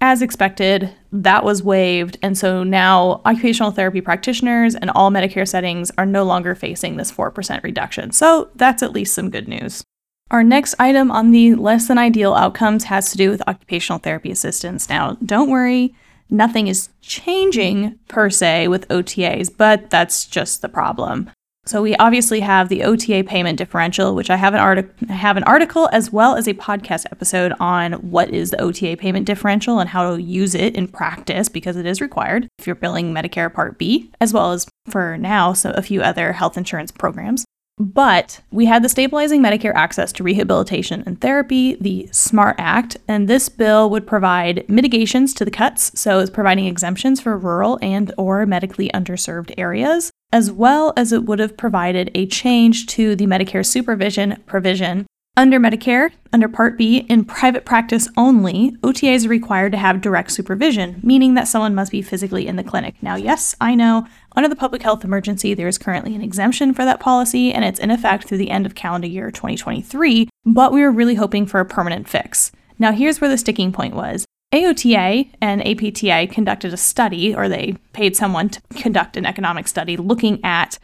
As 0.00 0.22
expected, 0.22 0.94
that 1.10 1.44
was 1.44 1.62
waived, 1.62 2.18
and 2.22 2.38
so 2.38 2.62
now 2.62 3.20
occupational 3.24 3.72
therapy 3.72 4.00
practitioners 4.00 4.76
and 4.76 4.90
all 4.90 5.10
Medicare 5.10 5.48
settings 5.48 5.90
are 5.98 6.06
no 6.06 6.22
longer 6.22 6.54
facing 6.54 6.96
this 6.96 7.10
4% 7.10 7.62
reduction. 7.64 8.12
So 8.12 8.50
that's 8.54 8.82
at 8.82 8.92
least 8.92 9.14
some 9.14 9.30
good 9.30 9.48
news. 9.48 9.82
Our 10.30 10.44
next 10.44 10.76
item 10.78 11.10
on 11.10 11.32
the 11.32 11.54
less 11.54 11.88
than 11.88 11.98
ideal 11.98 12.34
outcomes 12.34 12.84
has 12.84 13.10
to 13.10 13.16
do 13.16 13.30
with 13.30 13.46
occupational 13.48 13.98
therapy 13.98 14.30
assistants. 14.30 14.88
Now, 14.88 15.16
don't 15.24 15.50
worry, 15.50 15.94
nothing 16.30 16.68
is 16.68 16.90
changing 17.00 17.98
per 18.06 18.30
se 18.30 18.68
with 18.68 18.86
OTAs, 18.88 19.50
but 19.56 19.90
that's 19.90 20.26
just 20.26 20.62
the 20.62 20.68
problem. 20.68 21.30
So 21.68 21.82
we 21.82 21.94
obviously 21.96 22.40
have 22.40 22.70
the 22.70 22.82
OTA 22.82 23.24
payment 23.24 23.58
differential, 23.58 24.14
which 24.14 24.30
I 24.30 24.36
have 24.36 24.54
an 24.54 24.60
article 24.60 24.90
have 25.10 25.36
an 25.36 25.44
article 25.44 25.86
as 25.92 26.10
well 26.10 26.34
as 26.34 26.48
a 26.48 26.54
podcast 26.54 27.04
episode 27.12 27.52
on 27.60 27.92
what 28.10 28.30
is 28.30 28.52
the 28.52 28.60
OTA 28.62 28.96
payment 28.96 29.26
differential 29.26 29.78
and 29.78 29.90
how 29.90 30.16
to 30.16 30.22
use 30.22 30.54
it 30.54 30.74
in 30.74 30.88
practice 30.88 31.50
because 31.50 31.76
it 31.76 31.84
is 31.84 32.00
required 32.00 32.48
if 32.58 32.66
you're 32.66 32.74
billing 32.74 33.12
Medicare 33.12 33.52
Part 33.52 33.76
B, 33.76 34.10
as 34.18 34.32
well 34.32 34.52
as 34.52 34.66
for 34.88 35.18
now 35.18 35.52
so 35.52 35.72
a 35.72 35.82
few 35.82 36.00
other 36.00 36.32
health 36.32 36.56
insurance 36.56 36.90
programs. 36.90 37.44
But 37.78 38.40
we 38.50 38.66
had 38.66 38.82
the 38.82 38.88
Stabilizing 38.88 39.40
Medicare 39.40 39.74
Access 39.74 40.12
to 40.12 40.24
Rehabilitation 40.24 41.02
and 41.06 41.20
Therapy, 41.20 41.76
the 41.80 42.08
SMART 42.10 42.56
Act, 42.58 42.96
and 43.06 43.28
this 43.28 43.48
bill 43.48 43.88
would 43.90 44.06
provide 44.06 44.68
mitigations 44.68 45.32
to 45.34 45.44
the 45.44 45.50
cuts, 45.50 45.92
so 45.98 46.18
it's 46.18 46.30
providing 46.30 46.66
exemptions 46.66 47.20
for 47.20 47.38
rural 47.38 47.78
and 47.80 48.12
or 48.18 48.44
medically 48.46 48.90
underserved 48.90 49.54
areas, 49.56 50.10
as 50.32 50.50
well 50.50 50.92
as 50.96 51.12
it 51.12 51.24
would 51.24 51.38
have 51.38 51.56
provided 51.56 52.10
a 52.14 52.26
change 52.26 52.86
to 52.86 53.14
the 53.14 53.26
Medicare 53.26 53.64
supervision 53.64 54.42
provision 54.46 55.06
under 55.38 55.60
Medicare, 55.60 56.10
under 56.32 56.48
Part 56.48 56.76
B, 56.76 57.06
in 57.08 57.24
private 57.24 57.64
practice 57.64 58.08
only, 58.16 58.72
OTAs 58.82 59.24
are 59.24 59.28
required 59.28 59.70
to 59.70 59.78
have 59.78 60.00
direct 60.00 60.32
supervision, 60.32 60.98
meaning 61.00 61.34
that 61.34 61.46
someone 61.46 61.76
must 61.76 61.92
be 61.92 62.02
physically 62.02 62.48
in 62.48 62.56
the 62.56 62.64
clinic. 62.64 62.96
Now, 63.00 63.14
yes, 63.14 63.54
I 63.60 63.76
know 63.76 64.04
under 64.34 64.48
the 64.48 64.56
public 64.56 64.82
health 64.82 65.04
emergency, 65.04 65.54
there 65.54 65.68
is 65.68 65.78
currently 65.78 66.16
an 66.16 66.22
exemption 66.22 66.74
for 66.74 66.84
that 66.84 66.98
policy, 66.98 67.52
and 67.52 67.64
it's 67.64 67.78
in 67.78 67.92
effect 67.92 68.24
through 68.24 68.38
the 68.38 68.50
end 68.50 68.66
of 68.66 68.74
calendar 68.74 69.06
year 69.06 69.30
2023, 69.30 70.28
but 70.44 70.72
we 70.72 70.82
were 70.82 70.90
really 70.90 71.14
hoping 71.14 71.46
for 71.46 71.60
a 71.60 71.64
permanent 71.64 72.08
fix. 72.08 72.50
Now, 72.80 72.90
here's 72.90 73.20
where 73.20 73.30
the 73.30 73.38
sticking 73.38 73.70
point 73.70 73.94
was. 73.94 74.24
AOTA 74.52 75.30
and 75.40 75.64
APTA 75.64 76.34
conducted 76.34 76.74
a 76.74 76.76
study, 76.76 77.32
or 77.32 77.48
they 77.48 77.76
paid 77.92 78.16
someone 78.16 78.48
to 78.48 78.60
conduct 78.74 79.16
an 79.16 79.24
economic 79.24 79.68
study 79.68 79.96
looking 79.96 80.44
at 80.44 80.80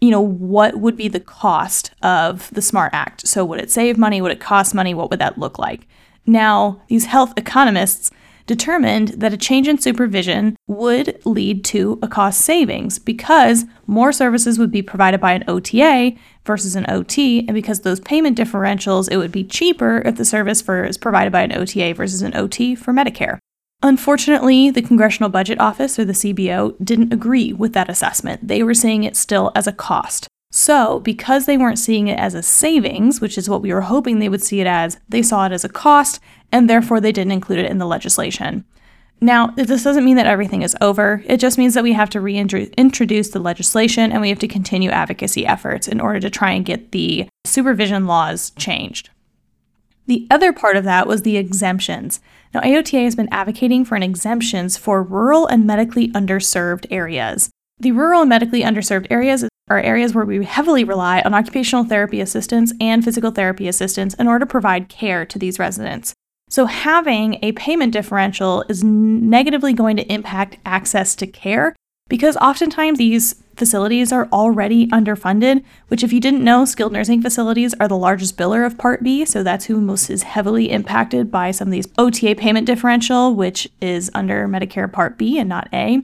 you 0.00 0.10
know, 0.10 0.20
what 0.20 0.76
would 0.76 0.96
be 0.96 1.08
the 1.08 1.20
cost 1.20 1.90
of 2.02 2.50
the 2.52 2.62
SMART 2.62 2.90
Act? 2.92 3.26
So, 3.26 3.44
would 3.44 3.60
it 3.60 3.70
save 3.70 3.96
money? 3.98 4.20
Would 4.20 4.32
it 4.32 4.40
cost 4.40 4.74
money? 4.74 4.94
What 4.94 5.10
would 5.10 5.20
that 5.20 5.38
look 5.38 5.58
like? 5.58 5.86
Now, 6.26 6.82
these 6.88 7.06
health 7.06 7.32
economists 7.36 8.10
determined 8.46 9.08
that 9.08 9.32
a 9.32 9.36
change 9.36 9.68
in 9.68 9.78
supervision 9.78 10.56
would 10.66 11.20
lead 11.24 11.64
to 11.64 11.98
a 12.00 12.08
cost 12.08 12.40
savings 12.40 12.98
because 12.98 13.64
more 13.86 14.12
services 14.12 14.58
would 14.58 14.70
be 14.70 14.82
provided 14.82 15.20
by 15.20 15.32
an 15.32 15.44
OTA 15.48 16.12
versus 16.44 16.76
an 16.76 16.86
OT, 16.88 17.40
and 17.40 17.54
because 17.54 17.80
those 17.80 18.00
payment 18.00 18.38
differentials, 18.38 19.10
it 19.10 19.16
would 19.16 19.32
be 19.32 19.44
cheaper 19.44 20.00
if 20.04 20.16
the 20.16 20.24
service 20.24 20.62
for 20.62 20.84
is 20.84 20.96
provided 20.96 21.32
by 21.32 21.42
an 21.42 21.56
OTA 21.56 21.94
versus 21.94 22.22
an 22.22 22.36
OT 22.36 22.74
for 22.74 22.92
Medicare. 22.92 23.38
Unfortunately, 23.86 24.68
the 24.68 24.82
Congressional 24.82 25.30
Budget 25.30 25.60
Office, 25.60 25.96
or 25.96 26.04
the 26.04 26.12
CBO, 26.12 26.74
didn't 26.82 27.12
agree 27.12 27.52
with 27.52 27.72
that 27.74 27.88
assessment. 27.88 28.48
They 28.48 28.64
were 28.64 28.74
seeing 28.74 29.04
it 29.04 29.14
still 29.14 29.52
as 29.54 29.68
a 29.68 29.72
cost. 29.72 30.26
So, 30.50 30.98
because 30.98 31.46
they 31.46 31.56
weren't 31.56 31.78
seeing 31.78 32.08
it 32.08 32.18
as 32.18 32.34
a 32.34 32.42
savings, 32.42 33.20
which 33.20 33.38
is 33.38 33.48
what 33.48 33.62
we 33.62 33.72
were 33.72 33.82
hoping 33.82 34.18
they 34.18 34.28
would 34.28 34.42
see 34.42 34.60
it 34.60 34.66
as, 34.66 34.98
they 35.08 35.22
saw 35.22 35.46
it 35.46 35.52
as 35.52 35.64
a 35.64 35.68
cost, 35.68 36.18
and 36.50 36.68
therefore 36.68 37.00
they 37.00 37.12
didn't 37.12 37.30
include 37.30 37.60
it 37.60 37.70
in 37.70 37.78
the 37.78 37.86
legislation. 37.86 38.64
Now, 39.20 39.48
this 39.54 39.84
doesn't 39.84 40.04
mean 40.04 40.16
that 40.16 40.26
everything 40.26 40.62
is 40.62 40.76
over. 40.80 41.22
It 41.26 41.36
just 41.36 41.56
means 41.56 41.74
that 41.74 41.84
we 41.84 41.92
have 41.92 42.10
to 42.10 42.20
reintroduce 42.20 43.28
the 43.28 43.38
legislation 43.38 44.10
and 44.10 44.20
we 44.20 44.30
have 44.30 44.40
to 44.40 44.48
continue 44.48 44.90
advocacy 44.90 45.46
efforts 45.46 45.86
in 45.86 46.00
order 46.00 46.18
to 46.18 46.28
try 46.28 46.50
and 46.50 46.66
get 46.66 46.90
the 46.90 47.28
supervision 47.44 48.08
laws 48.08 48.50
changed. 48.58 49.10
The 50.06 50.26
other 50.30 50.52
part 50.52 50.76
of 50.76 50.84
that 50.84 51.06
was 51.06 51.22
the 51.22 51.36
exemptions. 51.36 52.20
Now, 52.54 52.60
AOTA 52.60 53.04
has 53.04 53.16
been 53.16 53.28
advocating 53.32 53.84
for 53.84 53.96
an 53.96 54.02
exemptions 54.02 54.76
for 54.76 55.02
rural 55.02 55.46
and 55.46 55.66
medically 55.66 56.08
underserved 56.08 56.86
areas. 56.90 57.50
The 57.78 57.92
rural 57.92 58.22
and 58.22 58.28
medically 58.28 58.62
underserved 58.62 59.08
areas 59.10 59.44
are 59.68 59.80
areas 59.80 60.14
where 60.14 60.24
we 60.24 60.44
heavily 60.44 60.84
rely 60.84 61.20
on 61.22 61.34
occupational 61.34 61.84
therapy 61.84 62.20
assistants 62.20 62.72
and 62.80 63.04
physical 63.04 63.32
therapy 63.32 63.68
assistants 63.68 64.14
in 64.14 64.28
order 64.28 64.44
to 64.44 64.50
provide 64.50 64.88
care 64.88 65.26
to 65.26 65.38
these 65.38 65.58
residents. 65.58 66.14
So, 66.48 66.66
having 66.66 67.40
a 67.42 67.52
payment 67.52 67.92
differential 67.92 68.64
is 68.68 68.84
negatively 68.84 69.72
going 69.72 69.96
to 69.96 70.12
impact 70.12 70.58
access 70.64 71.16
to 71.16 71.26
care 71.26 71.74
because 72.08 72.36
oftentimes 72.36 72.98
these 72.98 73.42
facilities 73.56 74.12
are 74.12 74.28
already 74.32 74.86
underfunded, 74.88 75.64
which, 75.88 76.04
if 76.04 76.12
you 76.12 76.20
didn't 76.20 76.44
know, 76.44 76.64
skilled 76.64 76.92
nursing 76.92 77.22
facilities 77.22 77.74
are 77.80 77.88
the 77.88 77.96
largest 77.96 78.36
biller 78.36 78.66
of 78.66 78.78
Part 78.78 79.02
B, 79.02 79.24
so 79.24 79.42
that's 79.42 79.64
who 79.64 79.80
most 79.80 80.10
is 80.10 80.22
heavily 80.22 80.70
impacted 80.70 81.30
by 81.30 81.50
some 81.50 81.68
of 81.68 81.72
these 81.72 81.88
OTA 81.98 82.34
payment 82.36 82.66
differential, 82.66 83.34
which 83.34 83.68
is 83.80 84.10
under 84.14 84.46
Medicare 84.46 84.92
Part 84.92 85.16
B 85.16 85.38
and 85.38 85.48
not 85.48 85.68
A. 85.72 86.02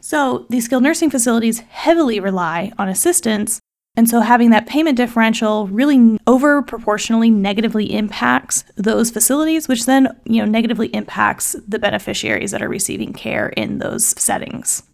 So, 0.00 0.46
these 0.48 0.64
skilled 0.64 0.82
nursing 0.82 1.10
facilities 1.10 1.60
heavily 1.60 2.20
rely 2.20 2.72
on 2.78 2.88
assistance 2.88 3.60
and 3.96 4.08
so 4.08 4.20
having 4.20 4.50
that 4.50 4.66
payment 4.66 4.96
differential 4.96 5.66
really 5.66 6.18
over 6.26 6.62
proportionally 6.62 7.28
negatively 7.28 7.92
impacts 7.92 8.64
those 8.76 9.10
facilities, 9.10 9.66
which 9.66 9.84
then, 9.84 10.16
you 10.24 10.40
know, 10.40 10.50
negatively 10.50 10.88
impacts 10.88 11.56
the 11.66 11.78
beneficiaries 11.78 12.52
that 12.52 12.62
are 12.62 12.68
receiving 12.68 13.12
care 13.12 13.48
in 13.48 13.78
those 13.78 14.06
settings. 14.06 14.84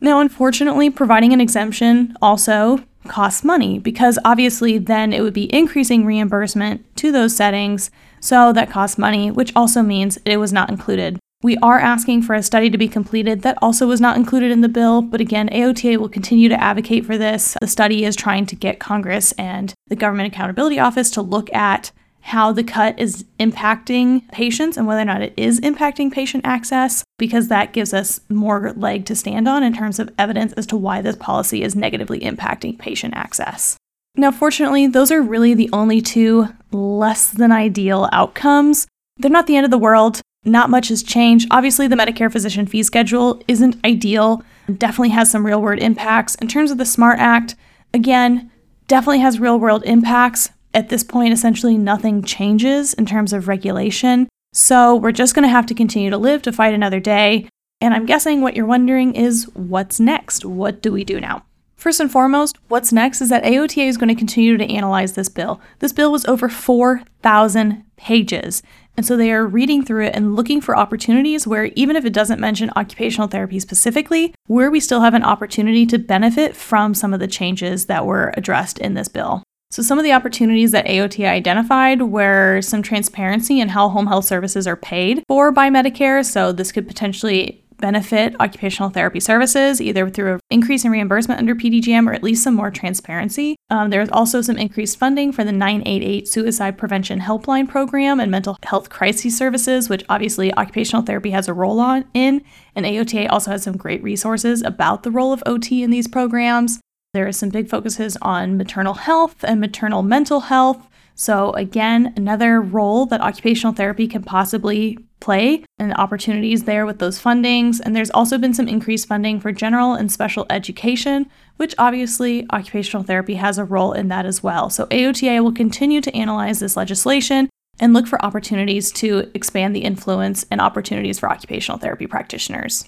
Now, 0.00 0.20
unfortunately, 0.20 0.90
providing 0.90 1.32
an 1.32 1.40
exemption 1.40 2.16
also 2.20 2.84
costs 3.06 3.44
money 3.44 3.78
because 3.78 4.18
obviously 4.24 4.78
then 4.78 5.12
it 5.12 5.22
would 5.22 5.32
be 5.32 5.52
increasing 5.54 6.04
reimbursement 6.04 6.84
to 6.96 7.12
those 7.12 7.36
settings. 7.36 7.90
So 8.20 8.52
that 8.52 8.70
costs 8.70 8.98
money, 8.98 9.30
which 9.30 9.52
also 9.54 9.82
means 9.82 10.18
it 10.24 10.38
was 10.38 10.52
not 10.52 10.70
included 10.70 11.18
we 11.42 11.56
are 11.58 11.78
asking 11.78 12.22
for 12.22 12.34
a 12.34 12.42
study 12.42 12.70
to 12.70 12.78
be 12.78 12.88
completed 12.88 13.42
that 13.42 13.58
also 13.60 13.86
was 13.86 14.00
not 14.00 14.16
included 14.16 14.50
in 14.50 14.62
the 14.62 14.68
bill, 14.68 15.02
but 15.02 15.20
again, 15.20 15.48
AOTA 15.50 15.98
will 15.98 16.08
continue 16.08 16.48
to 16.48 16.60
advocate 16.60 17.04
for 17.04 17.18
this. 17.18 17.56
The 17.60 17.66
study 17.66 18.04
is 18.04 18.16
trying 18.16 18.46
to 18.46 18.56
get 18.56 18.80
Congress 18.80 19.32
and 19.32 19.72
the 19.86 19.96
Government 19.96 20.32
Accountability 20.32 20.78
Office 20.78 21.10
to 21.12 21.22
look 21.22 21.52
at 21.54 21.92
how 22.26 22.52
the 22.52 22.64
cut 22.64 22.98
is 22.98 23.24
impacting 23.38 24.28
patients 24.32 24.76
and 24.76 24.86
whether 24.86 25.00
or 25.00 25.04
not 25.04 25.22
it 25.22 25.32
is 25.36 25.60
impacting 25.60 26.10
patient 26.10 26.44
access, 26.44 27.04
because 27.18 27.48
that 27.48 27.72
gives 27.72 27.94
us 27.94 28.20
more 28.28 28.72
leg 28.72 29.06
to 29.06 29.14
stand 29.14 29.46
on 29.46 29.62
in 29.62 29.72
terms 29.72 29.98
of 29.98 30.12
evidence 30.18 30.52
as 30.54 30.66
to 30.66 30.76
why 30.76 31.00
this 31.00 31.16
policy 31.16 31.62
is 31.62 31.76
negatively 31.76 32.20
impacting 32.20 32.78
patient 32.78 33.14
access. 33.14 33.76
Now, 34.16 34.32
fortunately, 34.32 34.86
those 34.86 35.12
are 35.12 35.22
really 35.22 35.54
the 35.54 35.70
only 35.72 36.00
two 36.00 36.48
less 36.72 37.30
than 37.30 37.52
ideal 37.52 38.08
outcomes. 38.12 38.86
They're 39.18 39.30
not 39.30 39.46
the 39.46 39.56
end 39.56 39.64
of 39.64 39.70
the 39.70 39.78
world 39.78 40.20
not 40.46 40.70
much 40.70 40.88
has 40.88 41.02
changed. 41.02 41.48
Obviously, 41.50 41.88
the 41.88 41.96
Medicare 41.96 42.30
physician 42.30 42.66
fee 42.66 42.82
schedule 42.82 43.42
isn't 43.48 43.84
ideal, 43.84 44.42
definitely 44.78 45.10
has 45.10 45.30
some 45.30 45.44
real 45.44 45.60
world 45.60 45.80
impacts. 45.80 46.36
In 46.36 46.48
terms 46.48 46.70
of 46.70 46.78
the 46.78 46.86
SMART 46.86 47.18
Act, 47.18 47.56
again, 47.92 48.50
definitely 48.86 49.18
has 49.18 49.40
real 49.40 49.58
world 49.58 49.82
impacts. 49.84 50.50
At 50.76 50.90
this 50.90 51.02
point, 51.02 51.32
essentially 51.32 51.78
nothing 51.78 52.22
changes 52.22 52.92
in 52.92 53.06
terms 53.06 53.32
of 53.32 53.48
regulation. 53.48 54.28
So 54.52 54.94
we're 54.94 55.10
just 55.10 55.34
going 55.34 55.44
to 55.44 55.48
have 55.48 55.64
to 55.66 55.74
continue 55.74 56.10
to 56.10 56.18
live 56.18 56.42
to 56.42 56.52
fight 56.52 56.74
another 56.74 57.00
day. 57.00 57.48
And 57.80 57.94
I'm 57.94 58.04
guessing 58.04 58.42
what 58.42 58.54
you're 58.54 58.66
wondering 58.66 59.14
is 59.14 59.48
what's 59.54 59.98
next? 59.98 60.44
What 60.44 60.82
do 60.82 60.92
we 60.92 61.02
do 61.02 61.18
now? 61.18 61.46
First 61.76 61.98
and 61.98 62.12
foremost, 62.12 62.58
what's 62.68 62.92
next 62.92 63.22
is 63.22 63.30
that 63.30 63.44
AOTA 63.44 63.86
is 63.86 63.96
going 63.96 64.10
to 64.10 64.14
continue 64.14 64.58
to 64.58 64.70
analyze 64.70 65.14
this 65.14 65.30
bill. 65.30 65.62
This 65.78 65.94
bill 65.94 66.12
was 66.12 66.26
over 66.26 66.46
4,000 66.46 67.82
pages. 67.96 68.62
And 68.98 69.06
so 69.06 69.16
they 69.16 69.32
are 69.32 69.46
reading 69.46 69.82
through 69.82 70.04
it 70.04 70.14
and 70.14 70.36
looking 70.36 70.60
for 70.60 70.76
opportunities 70.76 71.46
where, 71.46 71.70
even 71.74 71.96
if 71.96 72.04
it 72.04 72.12
doesn't 72.12 72.38
mention 72.38 72.70
occupational 72.76 73.28
therapy 73.28 73.60
specifically, 73.60 74.34
where 74.46 74.70
we 74.70 74.80
still 74.80 75.00
have 75.00 75.14
an 75.14 75.24
opportunity 75.24 75.86
to 75.86 75.98
benefit 75.98 76.54
from 76.54 76.92
some 76.92 77.14
of 77.14 77.20
the 77.20 77.26
changes 77.26 77.86
that 77.86 78.04
were 78.04 78.34
addressed 78.36 78.76
in 78.76 78.92
this 78.92 79.08
bill. 79.08 79.42
So, 79.70 79.82
some 79.82 79.98
of 79.98 80.04
the 80.04 80.12
opportunities 80.12 80.70
that 80.72 80.86
AOTA 80.86 81.26
identified 81.26 82.02
were 82.02 82.60
some 82.62 82.82
transparency 82.82 83.60
in 83.60 83.70
how 83.70 83.88
home 83.88 84.06
health 84.06 84.24
services 84.24 84.66
are 84.66 84.76
paid 84.76 85.22
for 85.28 85.50
by 85.50 85.70
Medicare. 85.70 86.24
So, 86.24 86.52
this 86.52 86.72
could 86.72 86.86
potentially 86.86 87.64
benefit 87.78 88.34
occupational 88.40 88.90
therapy 88.90 89.20
services, 89.20 89.80
either 89.80 90.08
through 90.08 90.34
an 90.34 90.40
increase 90.50 90.84
in 90.84 90.90
reimbursement 90.90 91.38
under 91.38 91.54
PDGM 91.54 92.08
or 92.08 92.12
at 92.12 92.22
least 92.22 92.42
some 92.42 92.54
more 92.54 92.70
transparency. 92.70 93.56
Um, 93.70 93.90
there's 93.90 94.08
also 94.10 94.40
some 94.40 94.56
increased 94.56 94.98
funding 94.98 95.32
for 95.32 95.44
the 95.44 95.52
988 95.52 96.28
Suicide 96.28 96.78
Prevention 96.78 97.20
Helpline 97.20 97.68
Program 97.68 98.20
and 98.20 98.30
mental 98.30 98.56
health 98.64 98.88
crisis 98.88 99.36
services, 99.36 99.88
which 99.88 100.04
obviously 100.08 100.54
occupational 100.54 101.02
therapy 101.02 101.30
has 101.30 101.48
a 101.48 101.54
role 101.54 101.80
on 101.80 102.04
in. 102.14 102.42
And 102.74 102.86
AOTA 102.86 103.28
also 103.30 103.50
has 103.50 103.62
some 103.62 103.76
great 103.76 104.02
resources 104.02 104.62
about 104.62 105.02
the 105.02 105.10
role 105.10 105.32
of 105.32 105.42
OT 105.46 105.82
in 105.82 105.90
these 105.90 106.08
programs. 106.08 106.80
There 107.16 107.26
are 107.26 107.32
some 107.32 107.48
big 107.48 107.70
focuses 107.70 108.18
on 108.20 108.58
maternal 108.58 108.92
health 108.92 109.42
and 109.42 109.58
maternal 109.58 110.02
mental 110.02 110.40
health. 110.40 110.86
So, 111.14 111.52
again, 111.52 112.12
another 112.14 112.60
role 112.60 113.06
that 113.06 113.22
occupational 113.22 113.72
therapy 113.72 114.06
can 114.06 114.22
possibly 114.22 114.98
play 115.20 115.64
and 115.78 115.94
opportunities 115.94 116.64
there 116.64 116.84
with 116.84 116.98
those 116.98 117.18
fundings. 117.18 117.80
And 117.80 117.96
there's 117.96 118.10
also 118.10 118.36
been 118.36 118.52
some 118.52 118.68
increased 118.68 119.08
funding 119.08 119.40
for 119.40 119.50
general 119.50 119.94
and 119.94 120.12
special 120.12 120.44
education, 120.50 121.30
which 121.56 121.74
obviously 121.78 122.44
occupational 122.52 123.02
therapy 123.02 123.36
has 123.36 123.56
a 123.56 123.64
role 123.64 123.94
in 123.94 124.08
that 124.08 124.26
as 124.26 124.42
well. 124.42 124.68
So, 124.68 124.84
AOTA 124.88 125.42
will 125.42 125.52
continue 125.52 126.02
to 126.02 126.14
analyze 126.14 126.60
this 126.60 126.76
legislation 126.76 127.48
and 127.80 127.94
look 127.94 128.06
for 128.06 128.22
opportunities 128.22 128.92
to 128.92 129.30
expand 129.32 129.74
the 129.74 129.84
influence 129.84 130.44
and 130.50 130.60
opportunities 130.60 131.18
for 131.18 131.30
occupational 131.30 131.78
therapy 131.78 132.06
practitioners. 132.06 132.86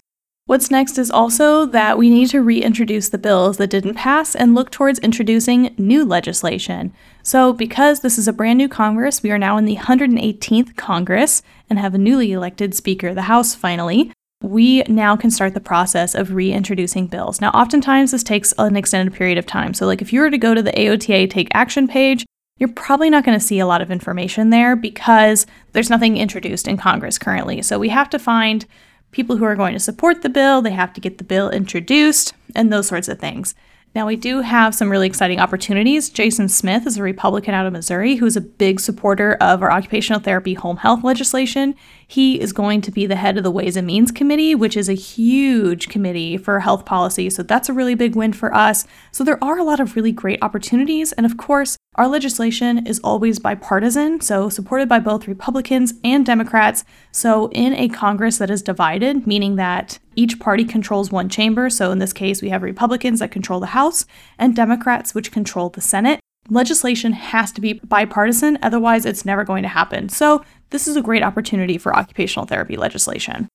What's 0.49 0.71
next 0.71 0.97
is 0.97 1.11
also 1.11 1.67
that 1.67 1.99
we 1.99 2.09
need 2.09 2.31
to 2.31 2.41
reintroduce 2.41 3.11
the 3.11 3.19
bills 3.19 3.59
that 3.59 3.69
didn't 3.69 3.97
pass 3.97 4.35
and 4.35 4.55
look 4.55 4.71
towards 4.71 4.99
introducing 5.01 5.75
new 5.77 6.07
legislation. 6.07 6.95
So, 7.23 7.53
because 7.53 8.01
this 8.01 8.17
is 8.17 8.27
a 8.27 8.33
brand 8.33 8.57
new 8.57 8.67
Congress, 8.67 9.23
we 9.23 9.31
are 9.31 9.37
now 9.37 9.59
in 9.59 9.67
the 9.67 9.77
118th 9.77 10.75
Congress 10.75 11.43
and 11.69 11.79
have 11.79 11.95
a 11.95 11.99
newly 11.99 12.33
elected 12.33 12.75
Speaker 12.75 13.09
of 13.09 13.15
the 13.15 13.29
House 13.29 13.55
finally. 13.55 14.11
We 14.43 14.85
now 14.85 15.17
can 15.17 15.31
start 15.31 15.53
the 15.53 15.61
process 15.61 16.15
of 16.15 16.33
reintroducing 16.33 17.09
bills. 17.09 17.43
Now, 17.43 17.51
oftentimes 17.51 18.13
this 18.13 18.23
takes 18.23 18.55
an 18.57 18.75
extended 18.75 19.13
period 19.13 19.37
of 19.37 19.45
time. 19.45 19.75
So, 19.75 19.85
like 19.85 20.01
if 20.01 20.15
you 20.15 20.21
were 20.21 20.31
to 20.31 20.39
go 20.39 20.55
to 20.55 20.63
the 20.63 20.73
AOTA 20.73 21.29
Take 21.29 21.49
Action 21.53 21.87
page, 21.87 22.25
you're 22.57 22.73
probably 22.73 23.11
not 23.11 23.23
going 23.23 23.39
to 23.39 23.45
see 23.45 23.59
a 23.59 23.67
lot 23.67 23.83
of 23.83 23.91
information 23.91 24.49
there 24.49 24.77
because 24.77 25.45
there's 25.73 25.91
nothing 25.91 26.17
introduced 26.17 26.67
in 26.67 26.79
Congress 26.79 27.19
currently. 27.19 27.61
So, 27.61 27.79
we 27.79 27.91
have 27.91 28.09
to 28.09 28.19
find 28.19 28.65
people 29.11 29.37
who 29.37 29.45
are 29.45 29.57
going 29.57 29.75
to 29.75 29.81
support 29.81 30.23
the 30.23 30.29
bill, 30.29 30.63
they 30.63 30.71
have 30.71 30.93
to 30.95 31.01
get 31.01 31.19
the 31.19 31.25
bill 31.25 31.51
introduced, 31.51 32.35
and 32.55 32.73
those 32.73 32.89
sorts 32.89 33.09
of 33.09 33.19
things. 33.19 33.55
Now, 33.95 34.07
we 34.07 34.17
do 34.17 34.43
have 34.43 34.75
some 34.75 34.91
really 34.91 35.07
exciting 35.07 35.41
opportunities. 35.41 36.11
Jason 36.11 36.49
Smith 36.49 36.87
is 36.87 36.99
a 36.99 37.03
Republican 37.03 37.55
out 37.55 37.67
of 37.67 37.73
Missouri 37.73 38.17
who 38.17 38.27
is 38.27 38.37
a 38.37 38.41
big 38.43 38.81
supporter 38.81 39.35
of 39.41 39.63
our 39.63 39.73
occupational 39.73 40.21
therapy 40.21 40.55
home 40.55 40.77
health 40.77 41.03
legislation. 41.03 41.75
He 42.07 42.39
is 42.39 42.53
going 42.53 42.83
to 42.83 42.91
be 42.91 43.07
the 43.07 43.17
head 43.17 43.39
of 43.39 43.45
the 43.45 43.51
Ways 43.51 43.77
and 43.77 43.87
Means 43.87 44.13
Committee, 44.13 44.55
which 44.55 44.77
is 44.77 44.91
a 44.91 44.95
huge 44.95 45.89
committee 45.89 46.37
for 46.37 46.61
health 46.61 46.85
policy. 46.85 47.31
So 47.31 47.43
that's 47.43 47.71
a 47.71 47.73
really 47.73 47.95
big 47.95 48.15
win 48.15 48.35
for 48.35 48.55
us. 48.55 48.87
So 49.11 49.25
there 49.25 49.43
are 49.43 49.59
a 49.59 49.65
lot 49.65 49.81
of 49.81 49.97
really 49.97 50.13
great 50.13 50.43
opportunities. 50.43 51.13
And 51.13 51.25
of 51.25 51.39
course, 51.39 51.78
our 51.99 52.07
legislation 52.07 52.87
is 52.87 53.01
always 53.03 53.41
bipartisan, 53.41 54.21
so 54.21 54.49
supported 54.49 54.89
by 54.89 55.01
both 55.01 55.27
Republicans 55.27 55.95
and 56.05 56.25
Democrats. 56.25 56.85
So, 57.11 57.51
in 57.51 57.75
a 57.75 57.89
Congress 57.89 58.39
that 58.39 58.51
is 58.51 58.63
divided, 58.63 59.27
meaning 59.27 59.57
that 59.57 59.99
each 60.15 60.39
party 60.39 60.65
controls 60.65 61.11
one 61.11 61.29
chamber, 61.29 61.69
so 61.69 61.91
in 61.91 61.99
this 61.99 62.13
case, 62.13 62.41
we 62.41 62.51
have 62.51 62.63
Republicans 62.63 63.19
that 63.19 63.33
control 63.33 63.59
the 63.59 63.67
House 63.67 64.07
and 64.39 64.55
Democrats 64.55 65.13
which 65.13 65.33
control 65.33 65.71
the 65.71 65.81
Senate. 65.81 66.21
Legislation 66.49 67.13
has 67.15 67.51
to 67.51 67.61
be 67.61 67.75
bipartisan, 67.75 68.59
otherwise, 68.63 69.05
it's 69.05 69.25
never 69.25 69.43
going 69.43 69.65
to 69.65 69.69
happen. 69.69 70.09
So, 70.09 70.45
this 70.71 70.87
is 70.87 70.95
a 70.97 71.03
great 71.03 71.25
opportunity 71.25 71.79
for 71.79 71.97
occupational 71.97 72.47
therapy 72.47 72.77
legislation. 72.77 73.49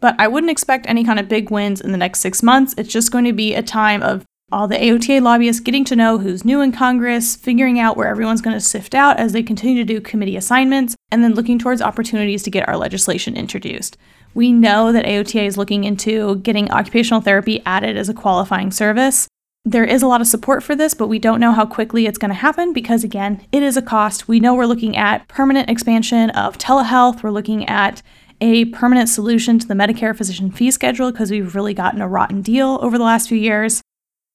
But 0.00 0.16
I 0.18 0.26
wouldn't 0.26 0.50
expect 0.50 0.86
any 0.88 1.04
kind 1.04 1.20
of 1.20 1.28
big 1.28 1.52
wins 1.52 1.80
in 1.80 1.92
the 1.92 1.98
next 1.98 2.18
six 2.18 2.42
months. 2.42 2.74
It's 2.76 2.92
just 2.92 3.12
going 3.12 3.26
to 3.26 3.32
be 3.32 3.54
a 3.54 3.62
time 3.62 4.02
of 4.02 4.24
all 4.52 4.68
the 4.68 4.76
AOTA 4.76 5.20
lobbyists 5.20 5.60
getting 5.60 5.84
to 5.84 5.96
know 5.96 6.18
who's 6.18 6.44
new 6.44 6.60
in 6.60 6.70
Congress, 6.70 7.34
figuring 7.34 7.80
out 7.80 7.96
where 7.96 8.06
everyone's 8.06 8.40
going 8.40 8.54
to 8.54 8.60
sift 8.60 8.94
out 8.94 9.18
as 9.18 9.32
they 9.32 9.42
continue 9.42 9.84
to 9.84 9.94
do 9.94 10.00
committee 10.00 10.36
assignments. 10.36 10.94
and 11.12 11.22
then 11.22 11.34
looking 11.34 11.56
towards 11.56 11.80
opportunities 11.80 12.42
to 12.42 12.50
get 12.50 12.68
our 12.68 12.76
legislation 12.76 13.36
introduced. 13.36 13.96
We 14.34 14.52
know 14.52 14.90
that 14.90 15.04
AOTA 15.04 15.46
is 15.46 15.56
looking 15.56 15.84
into 15.84 16.36
getting 16.36 16.68
occupational 16.70 17.20
therapy 17.20 17.62
added 17.64 17.96
as 17.96 18.08
a 18.08 18.14
qualifying 18.14 18.72
service. 18.72 19.28
There 19.64 19.84
is 19.84 20.02
a 20.02 20.08
lot 20.08 20.20
of 20.20 20.26
support 20.26 20.64
for 20.64 20.74
this, 20.74 20.94
but 20.94 21.06
we 21.06 21.20
don't 21.20 21.38
know 21.38 21.52
how 21.52 21.64
quickly 21.64 22.06
it's 22.06 22.18
going 22.18 22.30
to 22.30 22.34
happen 22.34 22.72
because, 22.72 23.04
again, 23.04 23.46
it 23.52 23.62
is 23.62 23.76
a 23.76 23.82
cost. 23.82 24.26
We 24.26 24.40
know 24.40 24.52
we're 24.52 24.66
looking 24.66 24.96
at 24.96 25.28
permanent 25.28 25.70
expansion 25.70 26.30
of 26.30 26.58
telehealth. 26.58 27.22
We're 27.22 27.30
looking 27.30 27.66
at 27.68 28.02
a 28.40 28.64
permanent 28.66 29.08
solution 29.08 29.60
to 29.60 29.66
the 29.66 29.74
Medicare 29.74 30.14
physician 30.14 30.50
fee 30.50 30.72
schedule 30.72 31.12
because 31.12 31.30
we've 31.30 31.54
really 31.54 31.72
gotten 31.72 32.00
a 32.00 32.08
rotten 32.08 32.42
deal 32.42 32.80
over 32.82 32.98
the 32.98 33.04
last 33.04 33.28
few 33.28 33.38
years. 33.38 33.80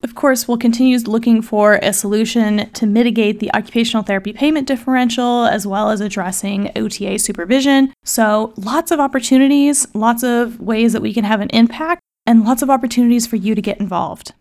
Of 0.03 0.15
course, 0.15 0.47
we'll 0.47 0.57
continue 0.57 0.97
looking 0.99 1.41
for 1.41 1.75
a 1.75 1.93
solution 1.93 2.69
to 2.71 2.87
mitigate 2.87 3.39
the 3.39 3.53
occupational 3.53 4.03
therapy 4.03 4.33
payment 4.33 4.67
differential 4.67 5.45
as 5.45 5.67
well 5.67 5.91
as 5.91 6.01
addressing 6.01 6.71
OTA 6.75 7.19
supervision. 7.19 7.93
So, 8.03 8.53
lots 8.57 8.89
of 8.91 8.99
opportunities, 8.99 9.87
lots 9.93 10.23
of 10.23 10.59
ways 10.59 10.93
that 10.93 11.01
we 11.01 11.13
can 11.13 11.23
have 11.23 11.39
an 11.39 11.49
impact, 11.51 12.01
and 12.25 12.43
lots 12.43 12.61
of 12.61 12.69
opportunities 12.69 13.27
for 13.27 13.35
you 13.35 13.53
to 13.53 13.61
get 13.61 13.79
involved. 13.79 14.33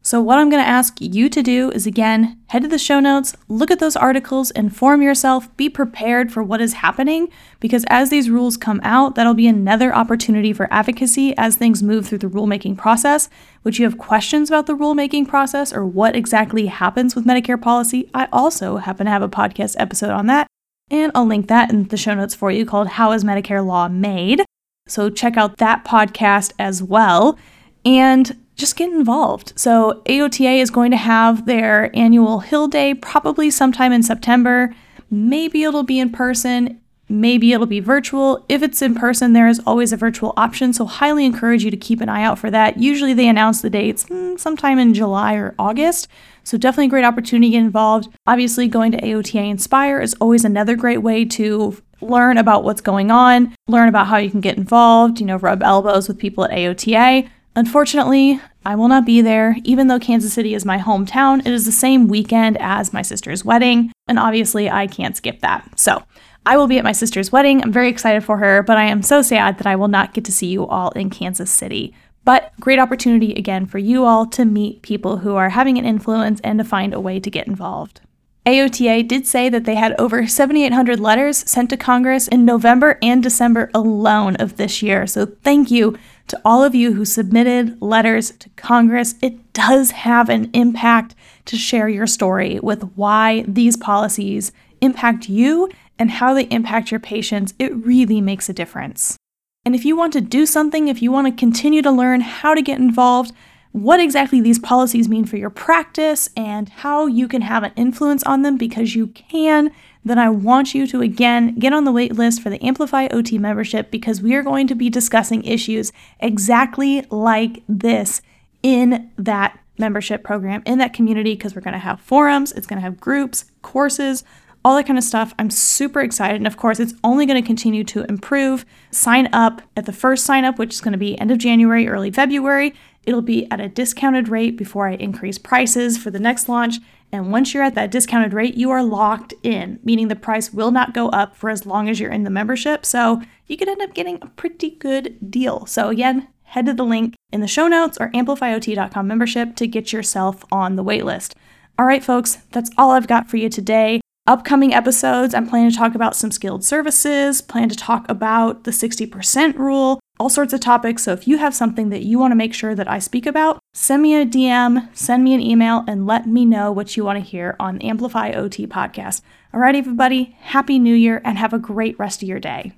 So, 0.00 0.22
what 0.22 0.38
I'm 0.38 0.48
going 0.48 0.62
to 0.62 0.68
ask 0.68 1.00
you 1.00 1.28
to 1.28 1.42
do 1.42 1.70
is 1.72 1.86
again, 1.86 2.40
head 2.46 2.62
to 2.62 2.68
the 2.68 2.78
show 2.78 3.00
notes, 3.00 3.36
look 3.48 3.70
at 3.70 3.80
those 3.80 3.96
articles, 3.96 4.52
inform 4.52 5.02
yourself, 5.02 5.54
be 5.56 5.68
prepared 5.68 6.32
for 6.32 6.42
what 6.42 6.60
is 6.60 6.74
happening, 6.74 7.28
because 7.58 7.84
as 7.88 8.08
these 8.08 8.30
rules 8.30 8.56
come 8.56 8.80
out, 8.84 9.16
that'll 9.16 9.34
be 9.34 9.48
another 9.48 9.94
opportunity 9.94 10.52
for 10.52 10.72
advocacy 10.72 11.36
as 11.36 11.56
things 11.56 11.82
move 11.82 12.06
through 12.06 12.18
the 12.18 12.28
rulemaking 12.28 12.78
process. 12.78 13.28
Would 13.64 13.78
you 13.78 13.84
have 13.84 13.98
questions 13.98 14.48
about 14.48 14.66
the 14.66 14.76
rulemaking 14.76 15.26
process 15.26 15.72
or 15.72 15.84
what 15.84 16.14
exactly 16.14 16.66
happens 16.66 17.16
with 17.16 17.26
Medicare 17.26 17.60
policy? 17.60 18.08
I 18.14 18.28
also 18.32 18.76
happen 18.76 19.06
to 19.06 19.12
have 19.12 19.22
a 19.22 19.28
podcast 19.28 19.74
episode 19.78 20.10
on 20.10 20.26
that, 20.28 20.46
and 20.90 21.10
I'll 21.14 21.26
link 21.26 21.48
that 21.48 21.70
in 21.70 21.88
the 21.88 21.96
show 21.96 22.14
notes 22.14 22.36
for 22.36 22.52
you 22.52 22.64
called 22.64 22.88
How 22.88 23.10
is 23.12 23.24
Medicare 23.24 23.66
Law 23.66 23.88
Made? 23.88 24.44
So, 24.86 25.10
check 25.10 25.36
out 25.36 25.58
that 25.58 25.84
podcast 25.84 26.52
as 26.58 26.82
well. 26.82 27.36
And 27.84 28.36
just 28.58 28.76
get 28.76 28.90
involved. 28.90 29.52
So, 29.56 30.02
AOTA 30.06 30.60
is 30.60 30.70
going 30.70 30.90
to 30.90 30.96
have 30.96 31.46
their 31.46 31.96
annual 31.96 32.40
Hill 32.40 32.68
Day 32.68 32.92
probably 32.92 33.50
sometime 33.50 33.92
in 33.92 34.02
September. 34.02 34.74
Maybe 35.10 35.62
it'll 35.62 35.84
be 35.84 36.00
in 36.00 36.10
person, 36.10 36.80
maybe 37.08 37.52
it'll 37.52 37.66
be 37.66 37.80
virtual. 37.80 38.44
If 38.48 38.62
it's 38.62 38.82
in 38.82 38.96
person, 38.96 39.32
there 39.32 39.48
is 39.48 39.62
always 39.64 39.92
a 39.92 39.96
virtual 39.96 40.34
option, 40.36 40.72
so 40.72 40.84
highly 40.84 41.24
encourage 41.24 41.64
you 41.64 41.70
to 41.70 41.76
keep 41.76 42.00
an 42.00 42.08
eye 42.08 42.24
out 42.24 42.38
for 42.38 42.50
that. 42.50 42.78
Usually 42.78 43.14
they 43.14 43.28
announce 43.28 43.62
the 43.62 43.70
dates 43.70 44.04
mm, 44.04 44.38
sometime 44.38 44.78
in 44.78 44.92
July 44.92 45.34
or 45.34 45.54
August. 45.58 46.08
So, 46.42 46.58
definitely 46.58 46.86
a 46.86 46.90
great 46.90 47.04
opportunity 47.04 47.52
to 47.52 47.58
get 47.58 47.64
involved. 47.64 48.08
Obviously, 48.26 48.66
going 48.66 48.90
to 48.90 49.00
AOTA 49.00 49.48
Inspire 49.48 50.00
is 50.00 50.14
always 50.20 50.44
another 50.44 50.74
great 50.74 50.98
way 50.98 51.24
to 51.24 51.80
learn 52.00 52.38
about 52.38 52.64
what's 52.64 52.80
going 52.80 53.10
on, 53.10 53.54
learn 53.68 53.88
about 53.88 54.08
how 54.08 54.16
you 54.16 54.30
can 54.30 54.40
get 54.40 54.56
involved, 54.56 55.20
you 55.20 55.26
know, 55.26 55.36
rub 55.36 55.62
elbows 55.62 56.08
with 56.08 56.18
people 56.18 56.44
at 56.44 56.50
AOTA. 56.50 57.28
Unfortunately, 57.58 58.40
I 58.64 58.76
will 58.76 58.86
not 58.86 59.04
be 59.04 59.20
there. 59.20 59.56
Even 59.64 59.88
though 59.88 59.98
Kansas 59.98 60.32
City 60.32 60.54
is 60.54 60.64
my 60.64 60.78
hometown, 60.78 61.40
it 61.40 61.52
is 61.52 61.66
the 61.66 61.72
same 61.72 62.06
weekend 62.06 62.56
as 62.60 62.92
my 62.92 63.02
sister's 63.02 63.44
wedding, 63.44 63.90
and 64.06 64.16
obviously 64.16 64.70
I 64.70 64.86
can't 64.86 65.16
skip 65.16 65.40
that. 65.40 65.76
So, 65.76 66.04
I 66.46 66.56
will 66.56 66.68
be 66.68 66.78
at 66.78 66.84
my 66.84 66.92
sister's 66.92 67.32
wedding. 67.32 67.60
I'm 67.60 67.72
very 67.72 67.88
excited 67.88 68.22
for 68.22 68.38
her, 68.38 68.62
but 68.62 68.76
I 68.76 68.84
am 68.84 69.02
so 69.02 69.22
sad 69.22 69.58
that 69.58 69.66
I 69.66 69.74
will 69.74 69.88
not 69.88 70.14
get 70.14 70.24
to 70.26 70.32
see 70.32 70.46
you 70.46 70.68
all 70.68 70.90
in 70.90 71.10
Kansas 71.10 71.50
City. 71.50 71.92
But 72.24 72.52
great 72.60 72.78
opportunity 72.78 73.34
again 73.34 73.66
for 73.66 73.78
you 73.78 74.04
all 74.04 74.24
to 74.26 74.44
meet 74.44 74.82
people 74.82 75.16
who 75.16 75.34
are 75.34 75.48
having 75.48 75.78
an 75.78 75.84
influence 75.84 76.40
and 76.44 76.60
to 76.60 76.64
find 76.64 76.94
a 76.94 77.00
way 77.00 77.18
to 77.18 77.28
get 77.28 77.48
involved. 77.48 78.02
AOTA 78.46 79.06
did 79.06 79.26
say 79.26 79.48
that 79.48 79.64
they 79.64 79.74
had 79.74 79.98
over 79.98 80.26
7,800 80.26 81.00
letters 81.00 81.38
sent 81.50 81.70
to 81.70 81.76
Congress 81.76 82.28
in 82.28 82.44
November 82.44 82.98
and 83.02 83.20
December 83.20 83.68
alone 83.74 84.36
of 84.36 84.56
this 84.56 84.80
year. 84.80 85.06
So 85.08 85.26
thank 85.26 85.70
you 85.70 85.98
to 86.28 86.40
all 86.44 86.62
of 86.62 86.74
you 86.74 86.92
who 86.92 87.04
submitted 87.04 87.80
letters 87.82 88.30
to 88.32 88.48
Congress. 88.50 89.14
It 89.20 89.52
does 89.52 89.90
have 89.90 90.28
an 90.28 90.50
impact 90.52 91.14
to 91.46 91.56
share 91.56 91.88
your 91.88 92.06
story 92.06 92.60
with 92.60 92.82
why 92.94 93.44
these 93.48 93.76
policies 93.76 94.52
impact 94.80 95.28
you 95.28 95.68
and 95.98 96.10
how 96.10 96.34
they 96.34 96.44
impact 96.44 96.90
your 96.90 97.00
patients. 97.00 97.54
It 97.58 97.74
really 97.74 98.20
makes 98.20 98.48
a 98.48 98.52
difference. 98.52 99.16
And 99.64 99.74
if 99.74 99.84
you 99.84 99.96
want 99.96 100.12
to 100.14 100.20
do 100.20 100.46
something, 100.46 100.88
if 100.88 101.02
you 101.02 101.10
want 101.10 101.26
to 101.26 101.40
continue 101.40 101.82
to 101.82 101.90
learn 101.90 102.20
how 102.20 102.54
to 102.54 102.62
get 102.62 102.78
involved, 102.78 103.32
what 103.72 104.00
exactly 104.00 104.40
these 104.40 104.58
policies 104.58 105.08
mean 105.08 105.24
for 105.24 105.36
your 105.36 105.50
practice 105.50 106.28
and 106.36 106.68
how 106.68 107.06
you 107.06 107.28
can 107.28 107.42
have 107.42 107.62
an 107.62 107.72
influence 107.76 108.22
on 108.24 108.42
them 108.42 108.56
because 108.56 108.94
you 108.94 109.08
can, 109.08 109.70
then 110.04 110.18
I 110.18 110.30
want 110.30 110.74
you 110.74 110.86
to 110.86 111.02
again 111.02 111.54
get 111.58 111.72
on 111.72 111.84
the 111.84 111.92
wait 111.92 112.14
list 112.14 112.42
for 112.42 112.50
the 112.50 112.64
Amplify 112.64 113.08
OT 113.10 113.38
membership 113.38 113.90
because 113.90 114.22
we 114.22 114.34
are 114.34 114.42
going 114.42 114.66
to 114.68 114.74
be 114.74 114.88
discussing 114.88 115.44
issues 115.44 115.92
exactly 116.20 117.04
like 117.10 117.62
this 117.68 118.22
in 118.62 119.10
that 119.16 119.58
membership 119.78 120.24
program, 120.24 120.62
in 120.66 120.78
that 120.78 120.92
community, 120.92 121.34
because 121.34 121.54
we're 121.54 121.62
going 121.62 121.72
to 121.72 121.78
have 121.78 122.00
forums, 122.00 122.52
it's 122.52 122.66
going 122.66 122.78
to 122.78 122.82
have 122.82 122.98
groups, 122.98 123.44
courses, 123.62 124.24
all 124.68 124.76
that 124.76 124.86
kind 124.86 124.98
of 124.98 125.04
stuff. 125.04 125.32
I'm 125.38 125.48
super 125.48 126.02
excited. 126.02 126.36
And 126.36 126.46
of 126.46 126.58
course, 126.58 126.78
it's 126.78 126.92
only 127.02 127.24
going 127.24 127.40
to 127.42 127.46
continue 127.46 127.82
to 127.84 128.04
improve. 128.04 128.66
Sign 128.90 129.30
up 129.32 129.62
at 129.78 129.86
the 129.86 129.94
first 129.94 130.26
sign 130.26 130.44
up, 130.44 130.58
which 130.58 130.74
is 130.74 130.82
going 130.82 130.92
to 130.92 130.98
be 130.98 131.18
end 131.18 131.30
of 131.30 131.38
January, 131.38 131.88
early 131.88 132.10
February. 132.10 132.74
It'll 133.06 133.22
be 133.22 133.50
at 133.50 133.62
a 133.62 133.68
discounted 133.70 134.28
rate 134.28 134.58
before 134.58 134.86
I 134.86 134.96
increase 134.96 135.38
prices 135.38 135.96
for 135.96 136.10
the 136.10 136.18
next 136.18 136.50
launch. 136.50 136.80
And 137.10 137.32
once 137.32 137.54
you're 137.54 137.62
at 137.62 137.74
that 137.76 137.90
discounted 137.90 138.34
rate, 138.34 138.56
you 138.56 138.70
are 138.70 138.82
locked 138.82 139.32
in, 139.42 139.80
meaning 139.82 140.08
the 140.08 140.16
price 140.16 140.52
will 140.52 140.70
not 140.70 140.92
go 140.92 141.08
up 141.08 141.34
for 141.34 141.48
as 141.48 141.64
long 141.64 141.88
as 141.88 141.98
you're 141.98 142.12
in 142.12 142.24
the 142.24 142.30
membership. 142.30 142.84
So 142.84 143.22
you 143.46 143.56
could 143.56 143.70
end 143.70 143.80
up 143.80 143.94
getting 143.94 144.18
a 144.20 144.26
pretty 144.26 144.72
good 144.72 145.30
deal. 145.30 145.64
So, 145.64 145.88
again, 145.88 146.28
head 146.42 146.66
to 146.66 146.74
the 146.74 146.84
link 146.84 147.14
in 147.32 147.40
the 147.40 147.46
show 147.46 147.68
notes 147.68 147.96
or 147.98 148.10
amplifyot.com 148.10 149.06
membership 149.06 149.56
to 149.56 149.66
get 149.66 149.94
yourself 149.94 150.44
on 150.52 150.76
the 150.76 150.84
waitlist. 150.84 151.32
All 151.78 151.86
right, 151.86 152.04
folks, 152.04 152.36
that's 152.52 152.70
all 152.76 152.90
I've 152.90 153.06
got 153.06 153.30
for 153.30 153.38
you 153.38 153.48
today. 153.48 154.02
Upcoming 154.28 154.74
episodes, 154.74 155.32
I'm 155.32 155.48
planning 155.48 155.70
to 155.70 155.76
talk 155.76 155.94
about 155.94 156.14
some 156.14 156.30
skilled 156.30 156.62
services, 156.62 157.40
plan 157.40 157.70
to 157.70 157.74
talk 157.74 158.04
about 158.10 158.64
the 158.64 158.72
60% 158.72 159.56
rule, 159.56 160.00
all 160.20 160.28
sorts 160.28 160.52
of 160.52 160.60
topics. 160.60 161.04
So 161.04 161.14
if 161.14 161.26
you 161.26 161.38
have 161.38 161.54
something 161.54 161.88
that 161.88 162.02
you 162.02 162.18
want 162.18 162.32
to 162.32 162.36
make 162.36 162.52
sure 162.52 162.74
that 162.74 162.90
I 162.90 162.98
speak 162.98 163.24
about, 163.24 163.58
send 163.72 164.02
me 164.02 164.14
a 164.14 164.26
DM, 164.26 164.94
send 164.94 165.24
me 165.24 165.32
an 165.32 165.40
email, 165.40 165.82
and 165.88 166.06
let 166.06 166.26
me 166.26 166.44
know 166.44 166.70
what 166.70 166.94
you 166.94 167.06
want 167.06 167.16
to 167.16 167.24
hear 167.24 167.56
on 167.58 167.80
Amplify 167.80 168.32
OT 168.32 168.66
podcast. 168.66 169.22
All 169.54 169.60
right, 169.60 169.74
everybody, 169.74 170.36
Happy 170.40 170.78
New 170.78 170.94
Year 170.94 171.22
and 171.24 171.38
have 171.38 171.54
a 171.54 171.58
great 171.58 171.98
rest 171.98 172.22
of 172.22 172.28
your 172.28 172.38
day. 172.38 172.74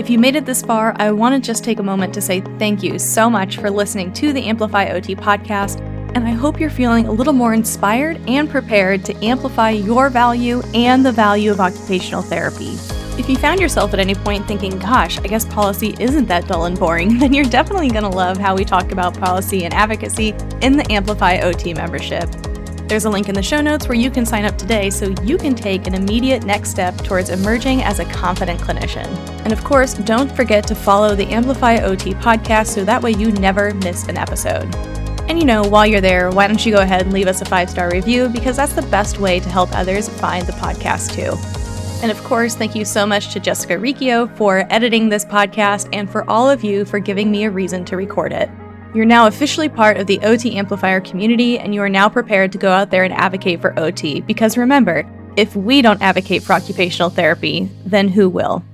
If 0.00 0.10
you 0.10 0.18
made 0.18 0.34
it 0.34 0.46
this 0.46 0.62
far, 0.62 0.96
I 0.98 1.12
want 1.12 1.36
to 1.36 1.46
just 1.46 1.62
take 1.62 1.78
a 1.78 1.84
moment 1.84 2.12
to 2.14 2.20
say 2.20 2.40
thank 2.58 2.82
you 2.82 2.98
so 2.98 3.30
much 3.30 3.58
for 3.58 3.70
listening 3.70 4.12
to 4.14 4.32
the 4.32 4.46
Amplify 4.46 4.88
OT 4.88 5.14
podcast, 5.14 5.78
and 6.14 6.26
I 6.26 6.30
hope 6.30 6.60
you're 6.60 6.70
feeling 6.70 7.06
a 7.06 7.12
little 7.12 7.32
more 7.32 7.54
inspired 7.54 8.20
and 8.28 8.48
prepared 8.48 9.04
to 9.04 9.24
amplify 9.24 9.70
your 9.70 10.10
value 10.10 10.62
and 10.74 11.04
the 11.04 11.12
value 11.12 11.50
of 11.50 11.60
occupational 11.60 12.22
therapy. 12.22 12.76
If 13.18 13.28
you 13.28 13.36
found 13.36 13.60
yourself 13.60 13.92
at 13.94 14.00
any 14.00 14.14
point 14.14 14.46
thinking, 14.46 14.78
gosh, 14.78 15.18
I 15.18 15.26
guess 15.26 15.44
policy 15.44 15.96
isn't 15.98 16.26
that 16.26 16.46
dull 16.46 16.66
and 16.66 16.78
boring, 16.78 17.18
then 17.20 17.32
you're 17.32 17.44
definitely 17.44 17.88
going 17.88 18.04
to 18.04 18.08
love 18.08 18.36
how 18.36 18.54
we 18.54 18.64
talk 18.64 18.92
about 18.92 19.18
policy 19.18 19.64
and 19.64 19.74
advocacy 19.74 20.34
in 20.60 20.76
the 20.76 20.90
Amplify 20.90 21.38
OT 21.40 21.74
membership. 21.74 22.30
There's 22.88 23.04
a 23.04 23.10
link 23.10 23.28
in 23.28 23.34
the 23.34 23.42
show 23.42 23.60
notes 23.60 23.86
where 23.86 23.98
you 23.98 24.10
can 24.10 24.24
sign 24.24 24.46
up 24.46 24.56
today 24.56 24.88
so 24.88 25.14
you 25.22 25.36
can 25.36 25.54
take 25.54 25.86
an 25.86 25.94
immediate 25.94 26.44
next 26.44 26.70
step 26.70 26.96
towards 26.98 27.28
emerging 27.28 27.82
as 27.82 27.98
a 27.98 28.06
confident 28.06 28.60
clinician. 28.60 29.06
And 29.44 29.52
of 29.52 29.62
course, 29.62 29.92
don't 29.92 30.34
forget 30.34 30.66
to 30.68 30.74
follow 30.74 31.14
the 31.14 31.26
Amplify 31.26 31.82
OT 31.82 32.14
podcast 32.14 32.68
so 32.68 32.84
that 32.84 33.02
way 33.02 33.10
you 33.10 33.30
never 33.32 33.74
miss 33.74 34.08
an 34.08 34.16
episode. 34.16 34.97
And 35.28 35.38
you 35.38 35.44
know, 35.44 35.62
while 35.62 35.86
you're 35.86 36.00
there, 36.00 36.30
why 36.30 36.46
don't 36.46 36.64
you 36.64 36.72
go 36.72 36.80
ahead 36.80 37.02
and 37.02 37.12
leave 37.12 37.26
us 37.26 37.42
a 37.42 37.44
five 37.44 37.68
star 37.68 37.90
review 37.90 38.28
because 38.28 38.56
that's 38.56 38.72
the 38.72 38.82
best 38.82 39.18
way 39.18 39.40
to 39.40 39.48
help 39.48 39.70
others 39.74 40.08
find 40.08 40.46
the 40.46 40.52
podcast 40.52 41.12
too. 41.12 41.36
And 42.02 42.10
of 42.10 42.22
course, 42.24 42.54
thank 42.54 42.74
you 42.74 42.84
so 42.84 43.04
much 43.04 43.32
to 43.32 43.40
Jessica 43.40 43.78
Riccio 43.78 44.28
for 44.36 44.66
editing 44.70 45.08
this 45.08 45.24
podcast 45.24 45.88
and 45.92 46.08
for 46.08 46.28
all 46.30 46.48
of 46.48 46.64
you 46.64 46.84
for 46.84 46.98
giving 46.98 47.30
me 47.30 47.44
a 47.44 47.50
reason 47.50 47.84
to 47.86 47.96
record 47.96 48.32
it. 48.32 48.48
You're 48.94 49.04
now 49.04 49.26
officially 49.26 49.68
part 49.68 49.98
of 49.98 50.06
the 50.06 50.18
OT 50.20 50.56
Amplifier 50.56 51.00
community, 51.00 51.58
and 51.58 51.74
you 51.74 51.82
are 51.82 51.90
now 51.90 52.08
prepared 52.08 52.52
to 52.52 52.58
go 52.58 52.70
out 52.70 52.90
there 52.90 53.04
and 53.04 53.12
advocate 53.12 53.60
for 53.60 53.78
OT. 53.78 54.22
Because 54.22 54.56
remember, 54.56 55.04
if 55.36 55.54
we 55.54 55.82
don't 55.82 56.00
advocate 56.00 56.42
for 56.42 56.54
occupational 56.54 57.10
therapy, 57.10 57.68
then 57.84 58.08
who 58.08 58.30
will? 58.30 58.64